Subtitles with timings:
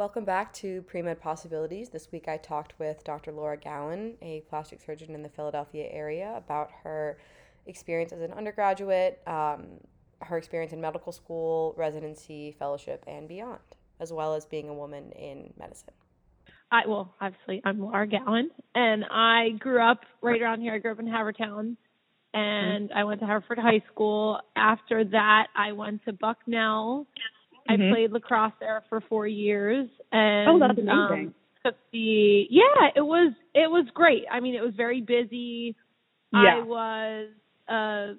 [0.00, 1.90] Welcome back to Pre-Med Possibilities.
[1.90, 3.32] This week I talked with Dr.
[3.32, 7.18] Laura Gowen, a plastic surgeon in the Philadelphia area, about her
[7.66, 9.66] experience as an undergraduate, um,
[10.22, 13.58] her experience in medical school, residency, fellowship, and beyond,
[14.00, 15.92] as well as being a woman in medicine.
[16.72, 20.72] I well, obviously I'm Laura Gowen, and I grew up right around here.
[20.72, 21.76] I grew up in Havertown,
[22.32, 22.98] and mm-hmm.
[22.98, 24.40] I went to Haverford High School.
[24.56, 27.06] After that, I went to Bucknell
[27.68, 27.82] Mm-hmm.
[27.82, 31.26] I played lacrosse there for four years, and oh, that's amazing.
[31.28, 31.34] Um,
[31.64, 34.24] took the yeah, it was it was great.
[34.30, 35.76] I mean, it was very busy.
[36.32, 36.60] Yeah.
[36.60, 37.28] I was
[37.68, 38.12] a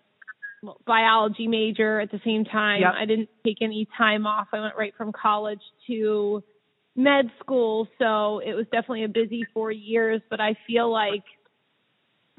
[0.86, 2.82] biology major at the same time.
[2.82, 2.94] Yep.
[2.96, 4.48] I didn't take any time off.
[4.54, 6.44] I went right from college to
[6.96, 10.22] med school, so it was definitely a busy four years.
[10.30, 11.24] But I feel like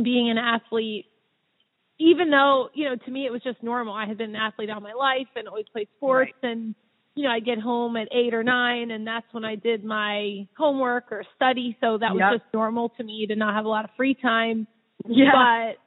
[0.02, 1.06] being an athlete
[1.98, 4.70] even though you know to me it was just normal i had been an athlete
[4.70, 6.50] all my life and always played sports right.
[6.50, 6.74] and
[7.14, 10.46] you know, I get home at eight or nine, and that's when I did my
[10.56, 11.76] homework or study.
[11.80, 12.14] So that yep.
[12.14, 14.66] was just normal to me to not have a lot of free time.
[15.06, 15.32] Yeah.
[15.32, 15.78] But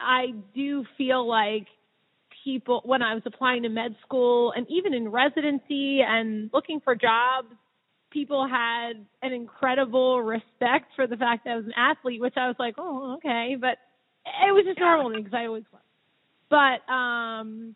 [0.00, 1.66] I do feel like
[2.44, 6.94] people, when I was applying to med school and even in residency and looking for
[6.94, 7.48] jobs,
[8.10, 12.46] people had an incredible respect for the fact that I was an athlete, which I
[12.46, 13.56] was like, oh, okay.
[13.60, 13.78] But
[14.24, 15.82] it was just normal because I always was.
[16.48, 17.74] But, um,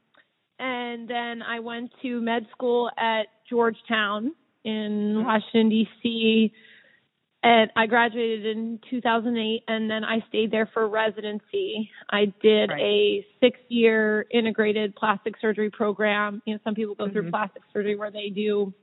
[0.58, 4.34] and then I went to med school at Georgetown
[4.64, 5.24] in.
[5.24, 6.52] Washington D.C.
[7.40, 11.88] And I graduated in 2008, and then I stayed there for residency.
[12.10, 12.80] I did right.
[12.80, 16.42] a six-year integrated plastic surgery program.
[16.46, 17.12] You know, some people go mm-hmm.
[17.12, 18.74] through plastic surgery where they do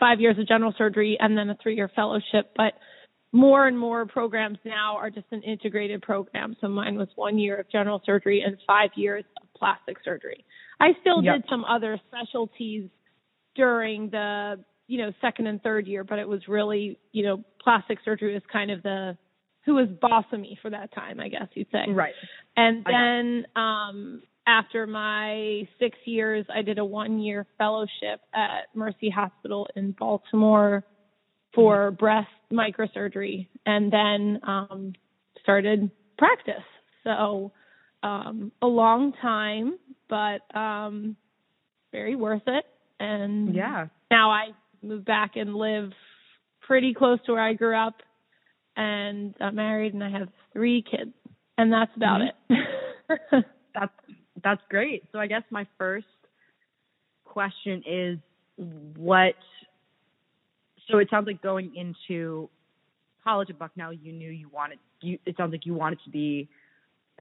[0.00, 2.74] five years of general surgery and then a three-year fellowship, but
[3.30, 6.56] more and more programs now are just an integrated program.
[6.60, 9.24] So mine was one year of general surgery and five years
[9.58, 10.44] plastic surgery.
[10.80, 11.36] I still yep.
[11.36, 12.88] did some other specialties
[13.54, 17.98] during the, you know, second and third year, but it was really, you know, plastic
[18.04, 19.16] surgery was kind of the
[19.64, 21.90] who was boss of me for that time, I guess you'd say.
[21.90, 22.14] Right.
[22.56, 29.10] And then um after my six years, I did a one year fellowship at Mercy
[29.10, 30.84] Hospital in Baltimore
[31.54, 31.96] for mm-hmm.
[31.96, 34.92] breast microsurgery and then um
[35.42, 36.64] started practice.
[37.04, 37.52] So
[38.02, 39.78] um a long time
[40.08, 41.16] but um
[41.92, 42.64] very worth it.
[43.00, 44.48] And yeah, now I
[44.82, 45.92] moved back and live
[46.60, 47.94] pretty close to where I grew up,
[48.76, 51.12] and I'm married and I have three kids,
[51.56, 53.34] and that's about mm-hmm.
[53.36, 53.44] it.
[53.74, 53.92] that's
[54.42, 55.04] that's great.
[55.12, 56.06] So I guess my first
[57.24, 58.18] question is
[58.96, 59.34] what
[60.90, 62.48] so it sounds like going into
[63.22, 66.48] college at Bucknell you knew you wanted you it sounds like you wanted to be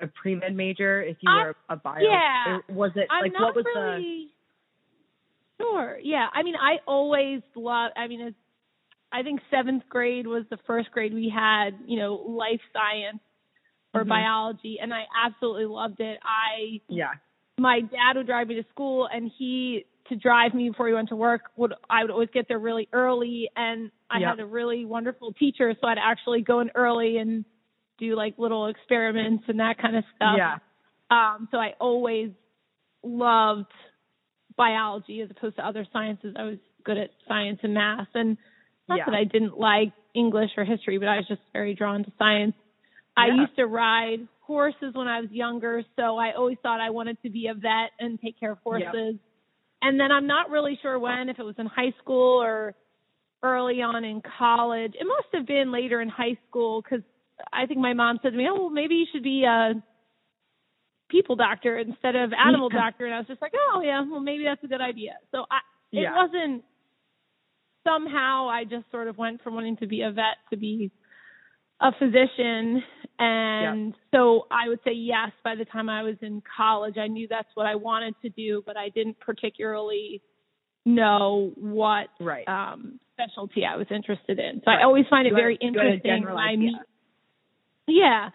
[0.02, 2.02] a pre med major if you were a bio?
[2.02, 2.58] Yeah.
[2.70, 4.30] Or was it I'm like what was really
[5.60, 5.64] the?
[5.64, 5.98] Sure.
[6.02, 6.28] Yeah.
[6.34, 7.92] I mean, I always love.
[7.96, 8.38] I mean, it's,
[9.12, 13.20] I think seventh grade was the first grade we had, you know, life science
[13.94, 14.10] or mm-hmm.
[14.10, 16.20] biology, and I absolutely loved it.
[16.24, 17.14] I yeah.
[17.60, 21.10] My dad would drive me to school, and he to drive me before he went
[21.10, 24.30] to work would I would always get there really early, and I yep.
[24.32, 27.46] had a really wonderful teacher, so I'd actually go in early and
[28.00, 30.36] do like little experiments and that kind of stuff.
[30.38, 30.56] Yeah.
[31.10, 32.32] Um, so I always
[33.04, 33.72] loved
[34.56, 36.36] biology as opposed to other sciences.
[36.38, 38.38] I was good at science and math and
[38.90, 39.06] not yeah.
[39.06, 42.56] that I didn't like English or history, but I was just very drawn to science.
[43.18, 43.24] Yeah.
[43.24, 47.22] I used to ride horses when I was younger, so I always thought I wanted
[47.24, 48.90] to be a vet and take care of horses.
[48.94, 49.16] Yep.
[49.82, 52.74] And then I'm not really sure when, if it was in high school or
[53.44, 54.94] early on in college.
[55.00, 57.04] It must have been later in high school because
[57.52, 59.74] I think my mom said to me, "Oh, well, maybe you should be a
[61.10, 62.80] people doctor instead of animal yeah.
[62.80, 65.46] doctor." And I was just like, "Oh, yeah, well, maybe that's a good idea." So
[65.50, 65.60] I,
[65.92, 66.16] it yeah.
[66.16, 66.64] wasn't
[67.88, 70.92] somehow I just sort of went from wanting to be a vet to be
[71.80, 72.84] a physician
[73.20, 77.28] and so I would say yes by the time I was in college I knew
[77.30, 80.22] that's what I wanted to do but I didn't particularly
[80.86, 82.48] know what right.
[82.48, 84.62] um specialty I was interested in.
[84.64, 84.80] So right.
[84.80, 86.76] I always find it you very interesting when I meet
[87.88, 88.30] yeah.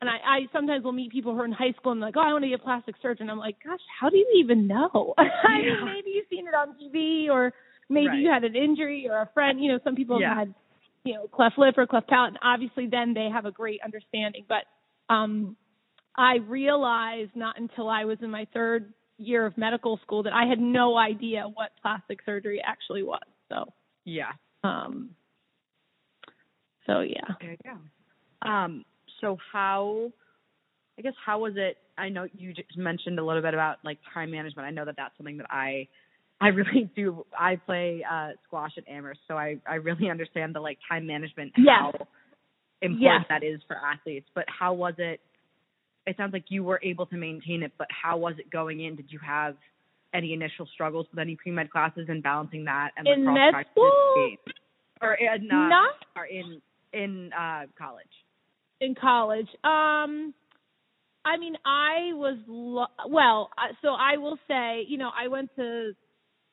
[0.00, 2.20] And I, I sometimes will meet people who are in high school and like, oh,
[2.20, 3.28] I want to be a plastic surgeon.
[3.28, 5.14] I'm like, gosh, how do you even know?
[5.18, 5.24] I
[5.58, 7.52] mean, maybe you've seen it on TV, or
[7.90, 8.18] maybe right.
[8.18, 9.62] you had an injury, or a friend.
[9.62, 10.30] You know, some people yeah.
[10.30, 10.54] have had,
[11.04, 14.46] you know, cleft lip or cleft palate, and obviously then they have a great understanding.
[14.48, 14.64] But
[15.14, 15.56] um,
[16.16, 20.46] I realized not until I was in my third year of medical school that I
[20.46, 23.20] had no idea what plastic surgery actually was.
[23.50, 23.72] So
[24.06, 24.32] yeah.
[24.64, 25.10] Um.
[26.86, 27.34] So yeah.
[27.38, 27.78] There you go.
[28.42, 28.84] Um
[29.20, 30.10] so how
[30.98, 33.98] I guess how was it I know you just mentioned a little bit about like
[34.14, 34.66] time management.
[34.66, 35.88] I know that that's something that I
[36.40, 37.26] I really do.
[37.38, 41.52] I play uh squash at Amherst, so I I really understand the like time management
[41.56, 41.66] Yes.
[41.80, 41.92] how
[42.82, 43.26] important Yes.
[43.28, 44.26] that is for athletes.
[44.34, 45.20] But how was it?
[46.06, 48.96] It sounds like you were able to maintain it, but how was it going in?
[48.96, 49.56] Did you have
[50.14, 54.36] any initial struggles with any pre med classes and balancing that and In med school?
[55.02, 56.60] or in uh, Not or in
[56.94, 58.06] in uh college?
[58.80, 59.48] In college.
[59.64, 60.34] Um,
[61.24, 63.50] I mean, I was lo- well.
[63.82, 65.92] So I will say, you know, I went to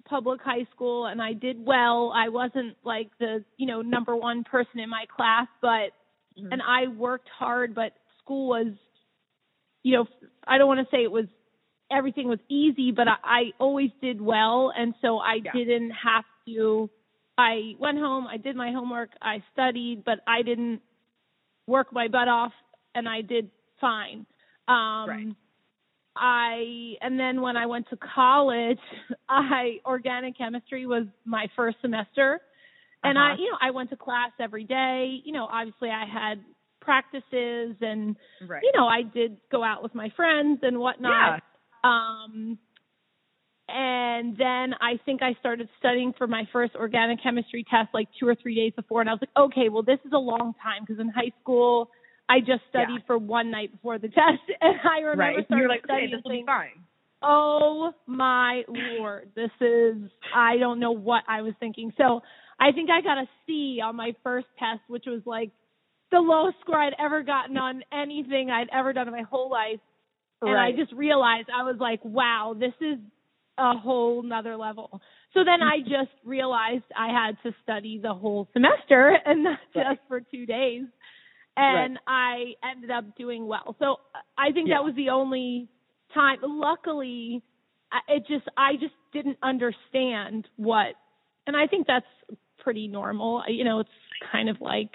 [0.08, 2.12] public high school and I did well.
[2.16, 5.92] I wasn't like the you know number one person in my class, but
[6.38, 6.52] Mm-hmm.
[6.52, 7.76] and I worked hard.
[7.76, 7.94] But
[8.24, 8.74] school was,
[9.84, 10.06] you know,
[10.48, 11.26] I don't want to say it was
[11.92, 15.52] everything was easy, but I, I always did well, and so I Yeah.
[15.54, 16.90] didn't have to.
[17.38, 20.82] I went home, I did my homework, I studied, but I didn't
[21.68, 22.54] work my butt off,
[22.96, 23.50] and I did
[23.80, 24.26] fine.
[24.68, 25.28] Um, Right.
[26.16, 28.80] I and then when I went to college,
[29.30, 32.40] I organic chemistry was my first semester,
[33.04, 33.42] and I Uh-huh.
[33.42, 35.22] you know I went to class every day.
[35.24, 36.44] You know, obviously I had
[36.82, 38.16] practices and
[38.48, 38.64] right.
[38.64, 40.80] you know I did go out with my friends and yeah.
[40.80, 41.44] whatnot.
[41.84, 42.58] Um,
[43.70, 48.28] and then I think I started studying for my first organic chemistry test like two
[48.28, 50.84] or three days before, and I was like, okay, well this is a long time
[50.86, 51.90] because in high school
[52.30, 55.46] I just studied for one night before the test, and I remember Right.
[55.46, 56.84] starting You're like, okay, studying this will be things fine.
[57.22, 59.96] oh my lord this is
[60.36, 62.22] i don't know what i was thinking so
[62.60, 65.52] i think i got a c on my first test which was like
[66.12, 69.80] the lowest score i'd ever gotten on anything i'd ever done in my whole life
[70.46, 70.74] and right.
[70.76, 72.98] i just realized i was like wow this is
[73.58, 75.02] a whole nother level.
[75.34, 79.86] So then i just realized i had to study the whole semester and not Right.
[79.98, 80.84] just for two days.
[81.56, 83.76] And i ended up doing well.
[83.80, 83.98] So
[84.38, 84.76] i think Yeah.
[84.76, 85.68] that was the only
[86.14, 86.38] time.
[86.44, 87.42] Luckily
[87.92, 90.96] I- it just i just didn't understand what
[91.46, 92.06] and i think that's
[92.60, 93.44] pretty normal.
[93.48, 93.90] You know it's
[94.32, 94.92] kind of like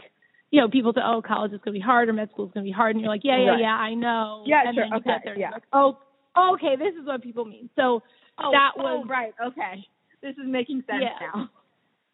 [0.50, 2.52] you know people say oh college is going to be hard or med school is
[2.52, 3.60] going to be hard and you're like yeah yeah Right.
[3.60, 4.42] yeah i know.
[4.46, 5.50] Yeah, and sure, then you okay, get there and yeah.
[5.50, 5.98] like oh
[6.36, 8.02] okay this is what people mean so
[8.38, 9.34] Oh, that oh, was right.
[9.46, 9.84] Okay.
[10.22, 11.18] This is making sense Yeah.
[11.34, 11.50] now.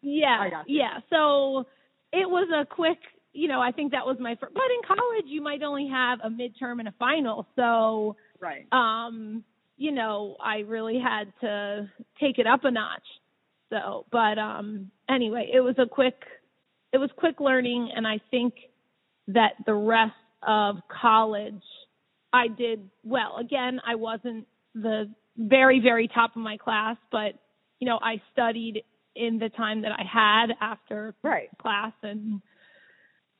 [0.01, 0.99] yeah, yeah.
[1.09, 1.65] So
[2.11, 2.97] it was a quick,
[3.33, 4.53] you know, I think that was my first.
[4.53, 8.67] But in college, you might only have a midterm and a final, so Right.
[8.73, 9.43] um,
[9.77, 11.89] you know, I really had to
[12.19, 13.07] take it up a notch.
[13.69, 16.15] So, but um, anyway, it was a quick,
[16.91, 18.55] it was quick learning, and I think
[19.29, 20.11] that the rest
[20.45, 21.63] of college,
[22.33, 23.37] I did well.
[23.39, 24.45] Again, I wasn't
[24.75, 27.33] the very, very top of my class, but
[27.79, 28.83] you know, I studied
[29.15, 31.49] in the time that I had after Right.
[31.61, 32.41] class and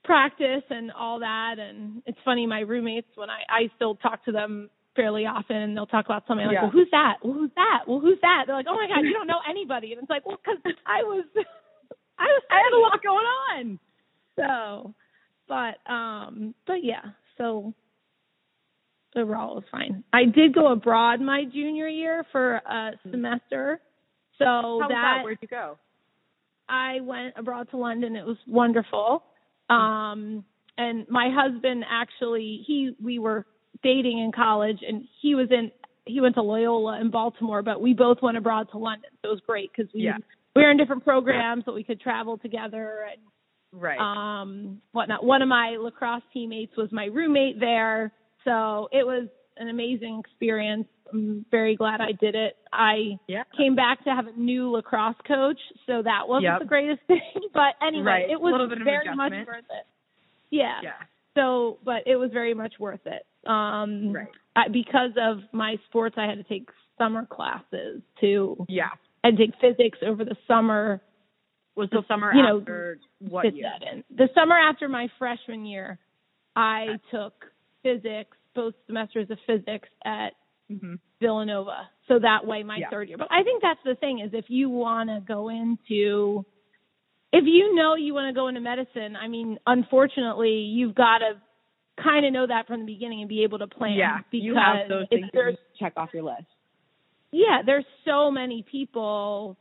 [0.04, 4.32] practice and all that and it's funny my roommates when I I still talk to
[4.32, 6.62] them fairly often and they'll talk about something like Yeah.
[6.64, 9.14] well who's that well who's that well who's that they're like oh my god you
[9.14, 11.26] don't know anybody and it's like well cuz I was
[12.18, 13.80] I was I had a lot going on.
[14.38, 14.94] so
[15.48, 17.04] but um but yeah
[17.38, 17.74] so
[19.16, 23.82] overall it was fine I did go abroad my junior year for a semester
[24.38, 25.24] so How was that that?
[25.24, 25.78] Where'd you go?
[26.70, 28.16] I went abroad to London.
[28.16, 29.24] It was wonderful.
[29.70, 30.46] Um
[30.78, 33.46] and my husband actually he we were
[33.84, 35.72] dating in college and he was in
[36.06, 39.10] he went to Loyola in Baltimore, but we both went abroad to London.
[39.22, 40.18] So it was great cuz we Yeah.
[40.56, 43.22] we were in different programs but we could travel together and
[43.72, 44.00] Right.
[44.00, 45.24] um whatnot.
[45.26, 48.12] One of my lacrosse teammates was my roommate there.
[48.46, 49.28] So it was
[49.58, 50.88] an amazing experience.
[51.12, 52.56] I'm very glad I did it.
[52.72, 53.44] I yeah.
[53.58, 56.60] came back to have a new lacrosse coach, so that wasn't Yep.
[56.60, 57.22] the greatest thing.
[57.54, 58.30] But anyway, Right.
[58.30, 59.86] it was A little bit of very much worth it.
[60.52, 60.80] Yeah.
[60.84, 60.92] Yeah.
[61.36, 63.26] So, but it was very much worth it.
[63.50, 64.28] Um Right.
[64.56, 68.66] I, because of my sports, I had to take summer classes too.
[68.70, 68.90] Yeah.
[69.24, 71.02] I take physics over the summer.
[71.76, 73.70] Was the summer You know, after what year?
[73.72, 74.04] that in.
[74.16, 75.98] The summer after my freshman year,
[76.56, 77.46] I took
[77.84, 80.34] physics, both semesters of physics at
[80.72, 80.96] Mm-hmm.
[81.20, 81.90] Villanova.
[82.08, 82.92] So that way my Yeah.
[82.92, 83.18] third year.
[83.18, 86.46] But I think that's the thing is if you want to go into
[87.34, 91.42] if you know you want to go into medicine, I mean, unfortunately, you've got to
[92.04, 94.20] kind of know that from the beginning and be able to plan Yeah.
[94.32, 96.46] because You have those things there's check off your list.
[97.32, 99.58] yeah, there's so many people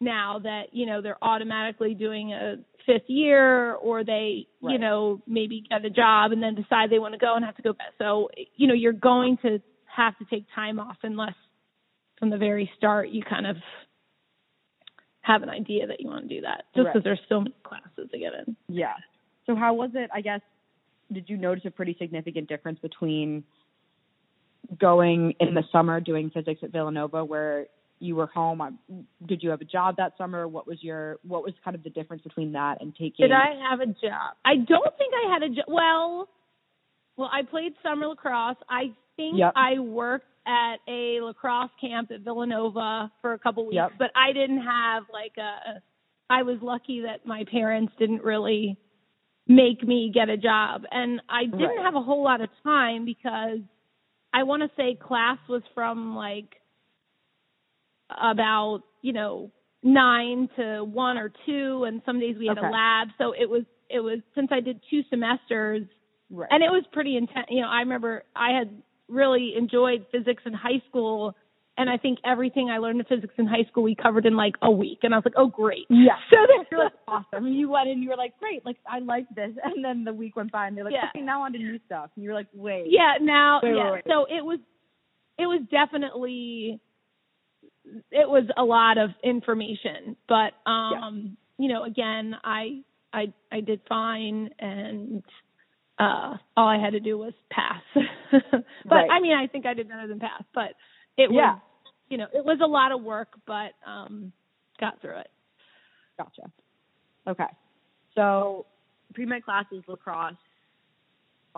[0.00, 5.64] now that, you know, they're automatically doing a fifth year or they, you know, maybe
[5.68, 7.88] get a job and then decide they want to go and have to go back.
[7.98, 11.34] So, you know, you're going to have to take time off unless
[12.18, 13.56] from the very start you kind of
[15.20, 17.04] have an idea that you want to do that just because Right.
[17.04, 18.56] there's so many classes to get in.
[18.68, 18.94] Yeah.
[19.46, 20.10] So how was it?
[20.14, 20.40] I guess
[21.12, 23.44] did you notice a pretty significant difference between
[24.78, 27.66] going in the summer doing physics at Villanova, where
[28.00, 28.60] you were home?
[28.60, 28.78] Um,
[29.26, 30.46] Did you have a job that summer?
[30.48, 33.26] What was your what was kind of the difference between that and taking?
[33.26, 34.36] Did I have a job?
[34.44, 35.64] I don't think I had a job.
[35.68, 36.28] Well,
[37.16, 38.56] well, I played summer lacrosse.
[38.68, 39.52] I think Yep.
[39.56, 43.92] I worked at a lacrosse camp at Villanova for a couple weeks, Yep.
[43.98, 45.82] but I didn't have like a.
[46.30, 48.76] I was lucky that my parents didn't really
[49.46, 51.78] make me get a job, and I didn't Right.
[51.80, 53.60] have a whole lot of time because
[54.32, 56.57] I want to say class was from like
[58.10, 59.50] about you know
[59.82, 62.66] nine to one or two, and some days we had Okay.
[62.66, 63.08] a lab.
[63.18, 65.86] So it was it was since I did two semesters,
[66.30, 66.48] Right.
[66.50, 67.46] and it was pretty intense.
[67.50, 68.70] You know, I remember I had
[69.08, 71.34] really enjoyed physics in high school,
[71.78, 74.56] and I think everything I learned in physics in high school we covered in like
[74.60, 75.86] a week, and I was like, oh great.
[75.88, 76.16] yeah.
[76.30, 76.36] So
[76.70, 77.46] You're like awesome.
[77.46, 80.36] You went and you were like, great, like I like this, and then the week
[80.36, 81.08] went by, and they're like, Yeah.
[81.14, 82.10] okay, now on to new stuff.
[82.16, 84.04] And you're like, wait, yeah now Wait, wait, yeah wait.
[84.06, 84.58] so it was
[85.38, 86.80] it was definitely
[88.10, 92.80] it was a lot of information but um you know again i
[93.12, 95.22] i i did fine and
[95.98, 97.82] uh all i had to do was pass
[98.88, 99.10] but Right.
[99.10, 100.74] i mean i think i did better than pass but
[101.16, 101.52] it Yeah.
[101.52, 101.60] was
[102.08, 104.32] you know it was a lot of work but um
[104.80, 105.28] got through it
[106.18, 106.50] Gotcha.
[107.28, 107.46] Okay.
[108.14, 108.66] So
[109.14, 110.34] pre med classes, lacrosse,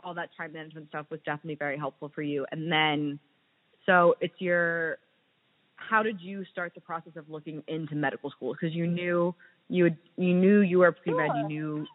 [0.04, 2.46] all that time management stuff was definitely very helpful for you.
[2.52, 3.18] And then
[3.87, 4.99] so it's your
[5.88, 8.52] how did you start the process of looking into medical school?
[8.52, 9.34] Because you knew
[9.68, 11.87] you had, you knew you were pre med, you knew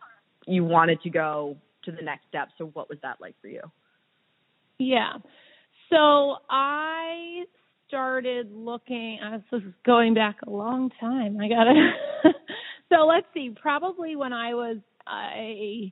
[0.48, 2.50] you wanted to go to the next step.
[2.58, 3.62] So what was that like for you?
[4.80, 5.14] Yeah.
[5.90, 7.44] So I
[7.88, 9.20] started looking.
[9.52, 11.38] This is going back a long time.
[11.40, 11.92] I gotta.
[12.90, 13.54] so let's see.
[13.62, 14.78] Probably when I was
[15.08, 15.92] I.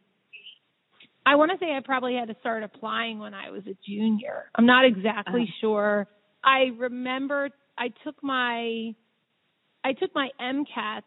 [1.26, 4.46] I want to say I probably had to start applying when I was a junior.
[4.56, 5.52] I'm not exactly Uh-huh.
[5.62, 6.08] sure.
[6.44, 8.94] I remember I took my
[9.84, 11.02] I took my MCAT.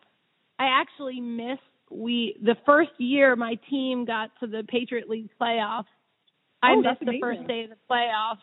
[0.58, 5.84] I actually missed we the first year my team got to the Patriot League playoffs.
[6.62, 8.38] I Oh, missed the first day of the playoffs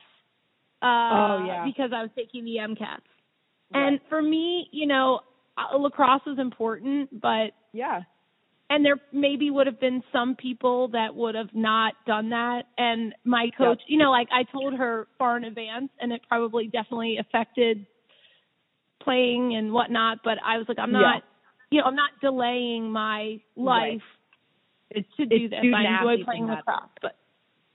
[0.82, 1.66] uh, Oh, yeah.
[1.66, 3.02] because I was taking the MCATs.
[3.74, 3.88] Right.
[3.88, 5.22] And for me, you know,
[5.58, 8.02] uh, lacrosse is important, but Yeah.
[8.70, 13.14] and there maybe would have been some people that would have not done that and
[13.24, 17.18] my coach you know like i told her far in advance and it probably definitely
[17.18, 17.86] affected
[19.04, 21.00] playing and whatnot but i was like i'm Yeah.
[21.02, 21.24] not
[21.72, 24.02] you know i'm not delaying my life
[24.90, 27.18] It's to do it's this i enjoy playing lacrosse but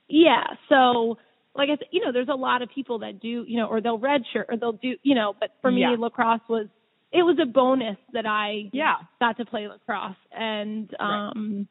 [0.09, 1.19] yeah so
[1.55, 3.81] like i said you know there's a lot of people that do you know or
[3.81, 5.97] they'll redshirt or they'll do you know but for me Yeah.
[5.99, 6.67] lacrosse was
[7.13, 8.95] it was a bonus that i Yeah.
[9.21, 11.31] got to play lacrosse and Right.
[11.35, 11.69] um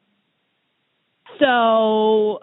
[1.40, 2.40] so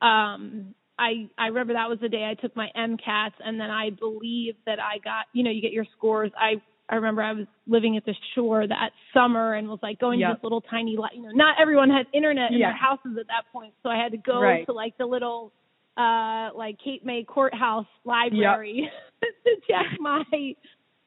[0.00, 3.90] um I I remember that was the day I took my MCATs and then I
[3.90, 6.30] believe that I got you know you get your scores.
[6.38, 10.20] I I remember I was living at the shore that summer and was like going
[10.20, 12.68] to this little tiny li- you know not everyone had internet in Yeah.
[12.68, 14.66] their houses at that point so I had to go Right.
[14.66, 15.52] to like the little
[15.98, 18.88] uh like Cape May courthouse library
[19.22, 20.24] to check my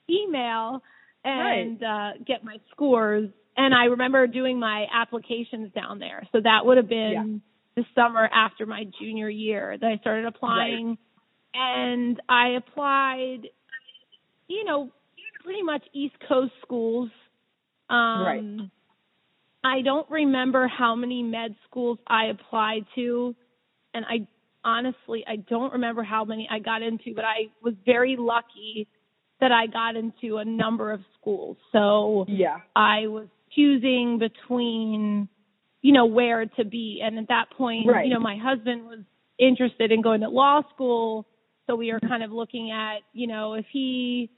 [0.09, 0.81] email
[1.23, 3.29] and uh get my scores.
[3.57, 6.27] And I remember doing my applications down there.
[6.31, 7.41] So that would have been
[7.75, 10.97] the summer after my junior year that I started applying.
[11.53, 13.41] And I applied
[14.47, 14.91] you know
[15.43, 17.09] pretty much East Coast schools.
[17.89, 18.69] Um Right.
[19.63, 23.35] I don't remember how many med schools I applied to.
[23.93, 24.27] And I
[24.63, 28.87] honestly I don't remember how many I got into but I was very lucky
[29.39, 31.57] that I got into a number of schools.
[31.71, 32.57] So Yeah.
[32.75, 35.27] I was choosing between,
[35.81, 37.01] you know, where to be.
[37.03, 38.05] And at that point, Right.
[38.05, 38.99] you know, my husband was
[39.39, 41.25] interested in going to law school.
[41.67, 44.29] So we were kind of looking at, you know, if he,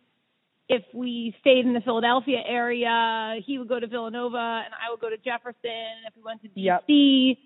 [0.69, 4.99] if we stayed in the Philadelphia area, he would go to Villanova and I would
[5.01, 6.05] go to Jefferson.
[6.07, 6.87] If we went to Yep.
[6.87, 7.37] DC,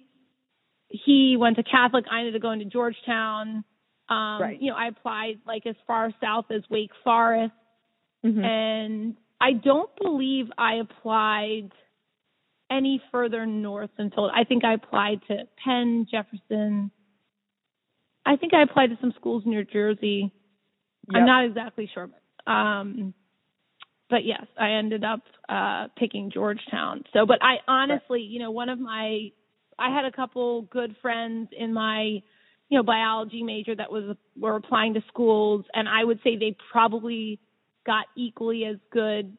[0.89, 2.06] he went to Catholic.
[2.12, 3.63] I ended up going to Georgetown.
[4.10, 4.62] Um, Right.
[4.62, 7.54] You know, I applied like as far south as Wake Forest
[8.24, 8.44] Mhm.
[8.44, 11.72] and I don't believe I applied
[12.69, 16.91] any further north until I think I applied to Penn, Jefferson.
[18.25, 20.33] I think I applied to some schools in New Jersey.
[21.09, 21.15] Yep.
[21.15, 23.13] I'm not exactly sure, but um
[24.09, 27.03] but yes, I ended up uh picking Georgetown.
[27.13, 29.29] So but I honestly, you know, one of my
[29.79, 32.21] I had a couple good friends in my
[32.69, 36.55] you know biology major that was were applying to schools and I would say they
[36.71, 37.39] probably
[37.86, 39.38] got equally as good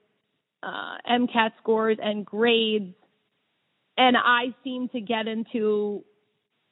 [0.63, 2.95] uh MCAT scores and grades
[3.99, 6.05] and I seem to get into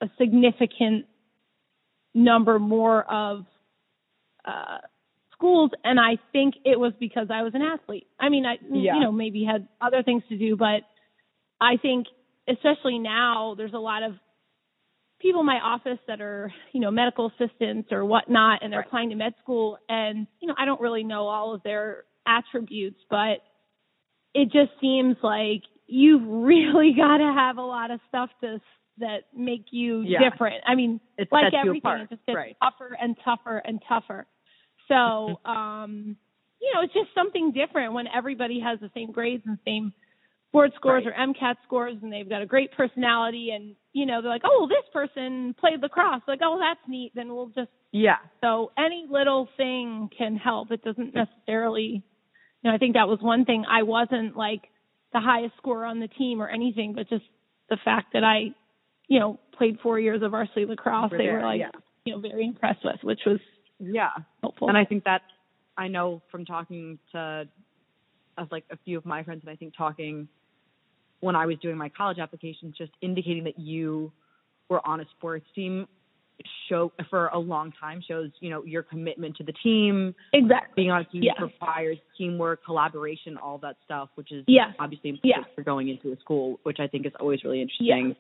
[0.01, 1.07] a significant
[2.15, 3.45] number more of
[4.47, 4.79] uh
[5.33, 8.07] schools and I think it was because I was an athlete.
[8.19, 8.95] I mean, I Yeah.
[8.95, 10.83] you know, maybe had other things to do, but
[11.61, 12.07] I think
[12.49, 14.15] especially now there's a lot of
[15.21, 18.87] people in my office that are, you know, medical assistants or whatnot and they're Right.
[18.87, 23.01] applying to med school and, you know, I don't really know all of their attributes,
[23.11, 23.39] but
[24.35, 28.61] it just seems like you've really got to have a lot of stuff to
[28.99, 30.31] that make you Yeah.
[30.31, 30.63] different.
[30.67, 32.01] I mean, It like everything, apart.
[32.03, 32.57] it just gets Right.
[32.63, 34.27] tougher and tougher and tougher.
[34.89, 36.17] So, um,
[36.61, 39.93] you know, it's just something different when everybody has the same grades and same
[40.53, 41.13] board scores Right.
[41.13, 44.57] or MCAT scores, and they've got a great personality, and you know, they're like, oh,
[44.61, 46.23] well, this person played lacrosse.
[46.27, 47.13] Like, oh, that's neat.
[47.15, 48.17] Then we'll just Yeah.
[48.43, 50.71] so any little thing can help.
[50.71, 52.03] It doesn't necessarily,
[52.63, 53.65] you know, I think that was one thing.
[53.69, 54.63] I wasn't like
[55.17, 57.25] the highest scorer on the team or anything, but just
[57.71, 58.51] the fact that I,
[59.09, 61.71] you know, played four years of varsity lacrosse, Over they there, were like, yeah.
[62.05, 63.41] you know, very impressed with, which was
[63.81, 64.11] Yeah.
[64.43, 64.69] helpful.
[64.69, 65.23] And I think that
[65.79, 67.49] I know from talking to
[68.37, 70.29] of like a few of my friends and I think talking
[71.21, 74.13] when I was doing my college applications, just indicating that you
[74.69, 75.87] were on a sports team
[76.69, 80.73] show for a long time shows, you know, your commitment to the team, exactly.
[80.77, 81.33] being on a team Yeah.
[81.41, 84.73] requires teamwork, collaboration, all that stuff, which is Yeah.
[84.79, 85.55] obviously important Yeah.
[85.55, 88.17] for going into a school, which I think is always really interesting.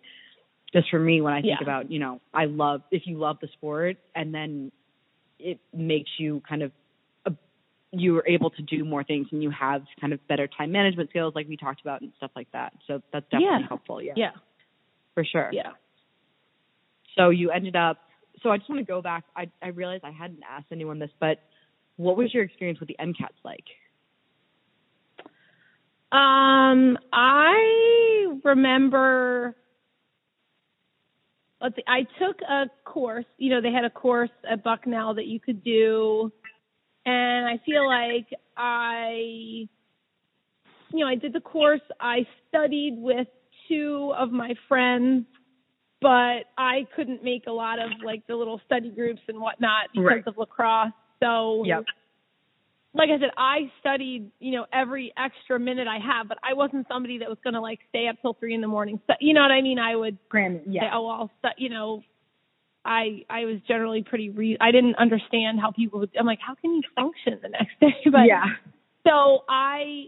[0.72, 1.62] Just for me, when I think Yeah.
[1.62, 4.72] about, you know, I love if you love the sport, and then
[5.38, 6.72] it makes you kind of
[7.92, 11.08] you are able to do more things, and you have kind of better time management
[11.08, 12.74] skills, like we talked about, and stuff like that.
[12.86, 13.68] So that's definitely Yeah.
[13.68, 14.02] helpful.
[14.02, 14.32] Yeah, Yeah.
[15.14, 15.48] for sure.
[15.52, 15.72] Yeah.
[17.14, 18.05] So you ended up.
[18.46, 19.24] So I just want to go back.
[19.34, 21.38] I I realized I hadn't asked anyone this, but
[21.96, 23.64] what was your experience with the MCATs like?
[26.12, 29.56] Um, I remember.
[31.60, 31.82] Let's see.
[31.88, 33.24] I took a course.
[33.36, 36.30] You know, they had a course at Bucknell that you could do,
[37.04, 39.08] and I feel like I,
[40.92, 41.80] you know, I did the course.
[42.00, 43.26] I studied with
[43.66, 45.24] two of my friends,
[46.00, 50.04] but I couldn't make a lot of like the little study groups and whatnot because
[50.06, 50.26] Right.
[50.26, 50.92] of lacrosse.
[51.22, 51.84] So Yep.
[52.94, 56.86] like I said, I studied, you know, every extra minute I have, but I wasn't
[56.88, 59.00] somebody that was going to like stay up till three in the morning.
[59.06, 59.78] So, you know what I mean?
[59.78, 62.02] I would Granted, say, oh, I'll, stu-, you know,
[62.84, 64.30] I I was generally pretty.
[64.30, 66.10] Re- I didn't understand how people would.
[66.18, 67.94] I'm like, how can you function the next day?
[68.10, 68.44] But yeah.
[69.06, 70.06] so I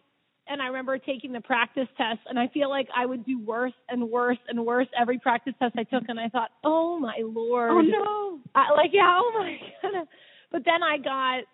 [0.49, 3.73] and I remember taking the practice test, and I feel like I would do worse
[3.89, 7.27] and worse and worse every practice test I took, and I thought, oh my oh,
[7.35, 8.41] lord, Oh no.
[8.55, 10.07] I, like yeah, oh my god.
[10.51, 11.45] But then I got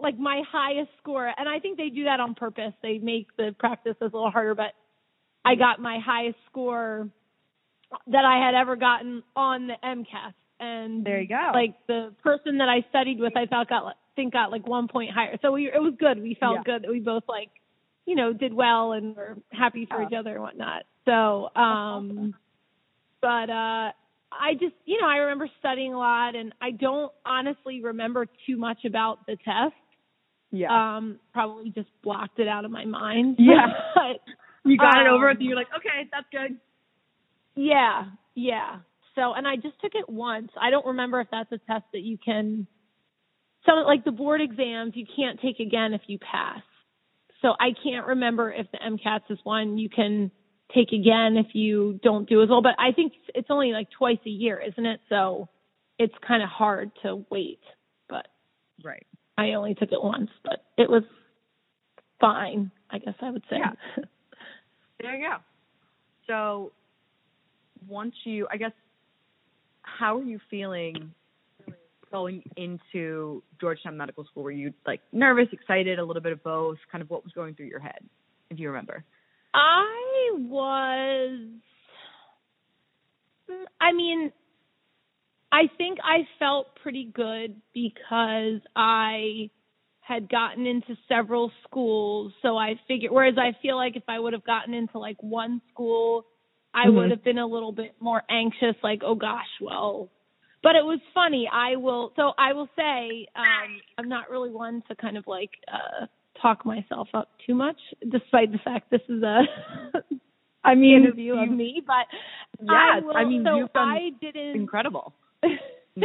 [0.00, 2.72] like my highest score, and I think they do that on purpose.
[2.82, 4.72] They make the practice a little harder, but
[5.44, 7.08] I got my highest score
[8.08, 11.50] that I had ever gotten on the MCATs, and There you go.
[11.54, 15.10] like the person that I studied with, I thought got think got like one point
[15.10, 15.38] higher.
[15.42, 16.20] So we it was good.
[16.20, 16.62] We felt Yeah.
[16.64, 17.50] good that we both like
[18.06, 20.84] you know did well and were happy for each other and whatnot.
[21.04, 22.34] So um,
[23.20, 23.92] but uh.
[24.34, 28.56] I just, you know, I remember studying a lot and I don't honestly remember too
[28.56, 29.74] much about the test.
[30.50, 30.96] yeah.
[30.96, 33.36] Um, probably just blocked it out of my mind.
[33.38, 33.66] Yeah.
[33.94, 34.22] but
[34.64, 36.56] you got it over um, with, and you're like, okay, that's good.
[37.54, 38.76] yeah, yeah.
[39.14, 40.50] So, and I just took it once.
[40.58, 42.66] I don't remember if that's a test that you can,
[43.66, 46.62] some like the board exams, you can't take again if you pass.
[47.42, 50.30] So I can't remember if the MCATs is one you can
[50.74, 52.62] take again if you don't do as well.
[52.62, 55.00] But I think it's only like twice a year, isn't it?
[55.08, 55.48] So
[55.98, 57.60] it's kind of hard to wait.
[58.08, 58.26] But
[58.84, 59.06] Right.
[59.36, 61.02] I only took it once, but it was
[62.20, 63.56] fine, I guess I would say.
[63.58, 64.02] Yeah.
[65.00, 65.36] There you go.
[66.28, 66.72] So
[67.88, 68.70] once you, I guess,
[69.82, 71.12] how are you feeling
[72.12, 74.44] going into Georgetown Medical School?
[74.44, 76.78] Were you like nervous, excited, a little bit of both?
[76.92, 78.04] Kind of what was going through your head,
[78.50, 79.02] if you remember?
[79.54, 81.38] I was
[83.80, 84.32] I mean
[85.50, 89.50] I think I felt pretty good because I
[90.00, 94.32] had gotten into several schools so I figured whereas I feel like if I would
[94.32, 96.24] have gotten into like one school
[96.74, 96.94] I Mhm.
[96.94, 100.10] would have been a little bit more anxious like oh gosh well
[100.62, 104.82] but it was funny I will so I will say um I'm not really one
[104.88, 106.06] to kind of like uh
[106.40, 107.78] talk myself up too much
[108.10, 109.42] despite the fact this is a
[110.64, 112.06] I mean, interview of me but
[112.64, 115.12] Yeah, I, will, I mean, so you've done I didn't incredible.
[115.42, 116.02] in.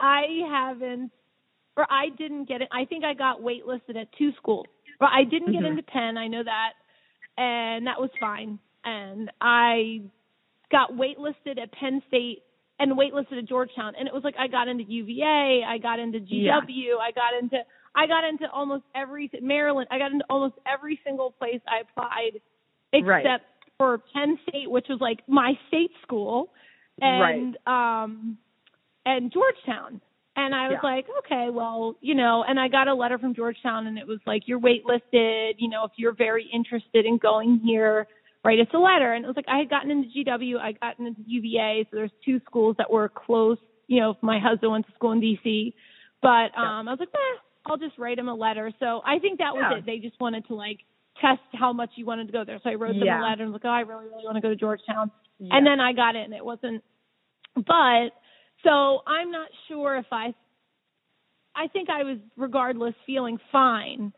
[0.00, 1.10] I haven't,
[1.76, 2.68] or I didn't get it.
[2.72, 4.66] I think I got waitlisted at two schools.
[5.00, 5.70] But I didn't get Mhm.
[5.70, 6.16] into Penn.
[6.16, 6.74] I know that,
[7.36, 8.58] and that was fine.
[8.84, 10.02] And I
[10.70, 12.42] got waitlisted at Penn State
[12.82, 13.94] and waitlisted at Georgetown.
[13.98, 16.56] And it was like I got into UVA, I got into GW, Yeah.
[17.00, 17.58] I got into.
[17.94, 19.86] I got into almost every Maryland.
[19.90, 22.40] I got into almost every single place I applied,
[22.94, 23.40] except Right.
[23.78, 26.54] for Penn State, which was like my state school,
[27.02, 28.38] and um,
[29.04, 30.00] and Georgetown.
[30.36, 30.90] And I was Yeah.
[30.90, 34.20] like, okay, well, you know, and I got a letter from Georgetown, and it was
[34.26, 35.56] like, you're waitlisted.
[35.58, 38.08] You know, if you're very interested in going here,
[38.44, 39.12] write us a letter.
[39.12, 42.10] And it was like I had gotten into GW, I gotten into UVA, so there's
[42.24, 43.58] two schools that were close.
[43.86, 45.72] You know, my husband went to school in DC,
[46.22, 48.72] but um, I was like, eh, I'll just write him a letter.
[48.80, 49.78] So I think that was Yeah.
[49.78, 49.86] it.
[49.86, 50.78] They just wanted to like
[51.20, 52.58] test how much you wanted to go there.
[52.64, 53.20] So I wrote them Yeah.
[53.20, 55.10] a letter and was like, oh, I really, really want to go to Georgetown.
[55.38, 55.56] Yeah.
[55.56, 56.32] And then I got in.
[56.32, 56.82] It wasn't,
[57.54, 58.10] but
[58.64, 60.34] so I'm not sure if I,
[61.54, 64.12] I think I was regardless feeling fine.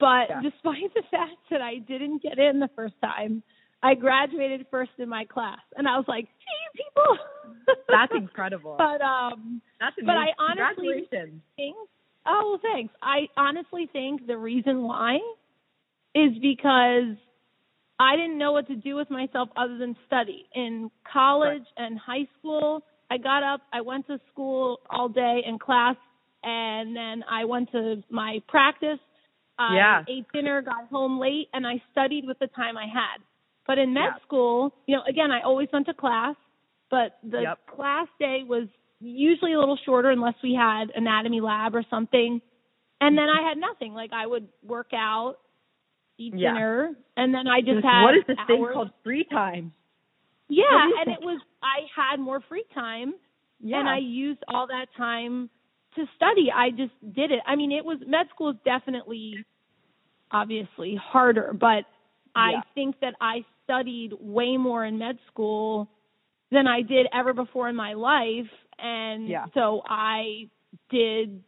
[0.00, 0.40] But Yeah.
[0.42, 3.42] despite the fact that I didn't get in the first time,
[3.82, 7.18] I graduated first in my class, and I was like, "See, people."
[7.88, 8.74] That's incredible.
[8.78, 11.08] but um, That's but I honestly-
[11.56, 11.76] think.
[12.30, 12.92] Oh, well, thanks.
[13.02, 15.18] I honestly think the reason why
[16.14, 17.16] is because
[17.98, 20.46] I didn't know what to do with myself other than study.
[20.54, 25.58] In college and high school, I got up, I went to school all day in
[25.58, 25.96] class,
[26.42, 28.98] and then I went to my practice.
[29.58, 30.04] I Yeah.
[30.06, 33.22] ate dinner, got home late, and I studied with the time I had.
[33.68, 34.18] But in med Yeah.
[34.26, 36.34] school, you know, again, I always went to class,
[36.90, 37.66] but the Yep.
[37.68, 38.66] class day was
[39.00, 42.40] usually a little shorter unless we had anatomy lab or something.
[43.00, 43.94] And then I had nothing.
[43.94, 45.36] Like I would work out,
[46.18, 46.54] eat Yeah.
[46.54, 49.72] dinner, and then I just had what is this thing called free time?
[50.48, 50.64] Yeah,
[51.00, 51.20] and it?
[51.20, 53.14] was I had more free time
[53.60, 53.80] Yeah.
[53.80, 55.50] and I used all that time
[55.94, 56.50] to study.
[56.50, 57.40] I just did it.
[57.46, 59.44] I mean, it was med school is definitely
[60.30, 61.84] obviously harder, but
[62.34, 65.90] I think that I studied way more in med school
[66.50, 69.46] than I did ever before in my life and Yeah.
[69.52, 70.48] so I
[70.90, 71.42] did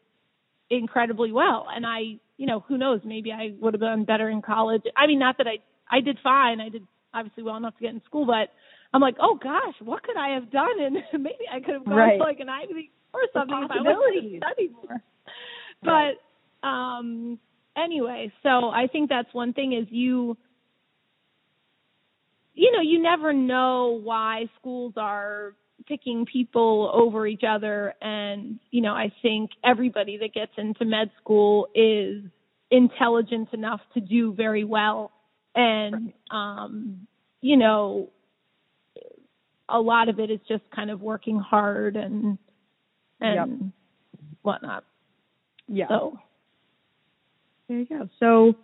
[0.69, 4.43] incredibly well and I, you know, who knows, maybe I would have done better in
[4.43, 4.83] college.
[4.97, 5.59] I mean, not that I
[5.91, 6.61] I did fine.
[6.61, 8.51] I did obviously well enough to get in school, but
[8.93, 10.77] I'm like, oh gosh, what could I have done?
[10.85, 12.19] And maybe I could have gone Right.
[12.19, 15.03] to like an Ivy or something if I would have studied more.
[15.83, 16.15] Right.
[16.63, 17.39] But um,
[17.77, 20.37] anyway, so I think that's one thing is you,
[22.55, 25.55] you know, you never know why schools are
[25.87, 31.11] picking people over each other, and you know, I think everybody that gets into med
[31.23, 32.23] school is
[32.71, 35.11] intelligent enough to do very well,
[35.55, 37.07] and um,
[37.41, 38.11] you know,
[39.69, 42.39] a lot of it is just kind of working hard and
[43.21, 43.73] and
[44.43, 44.85] whatnot.
[45.69, 45.89] yeah.
[45.89, 46.19] So
[47.69, 48.09] There you go.
[48.19, 48.55] So,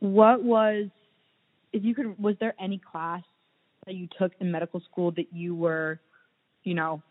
[0.00, 0.86] what was,
[1.76, 3.22] if you could, was there any class
[3.86, 6.00] that you took in medical school that you were,
[6.64, 7.02] you know,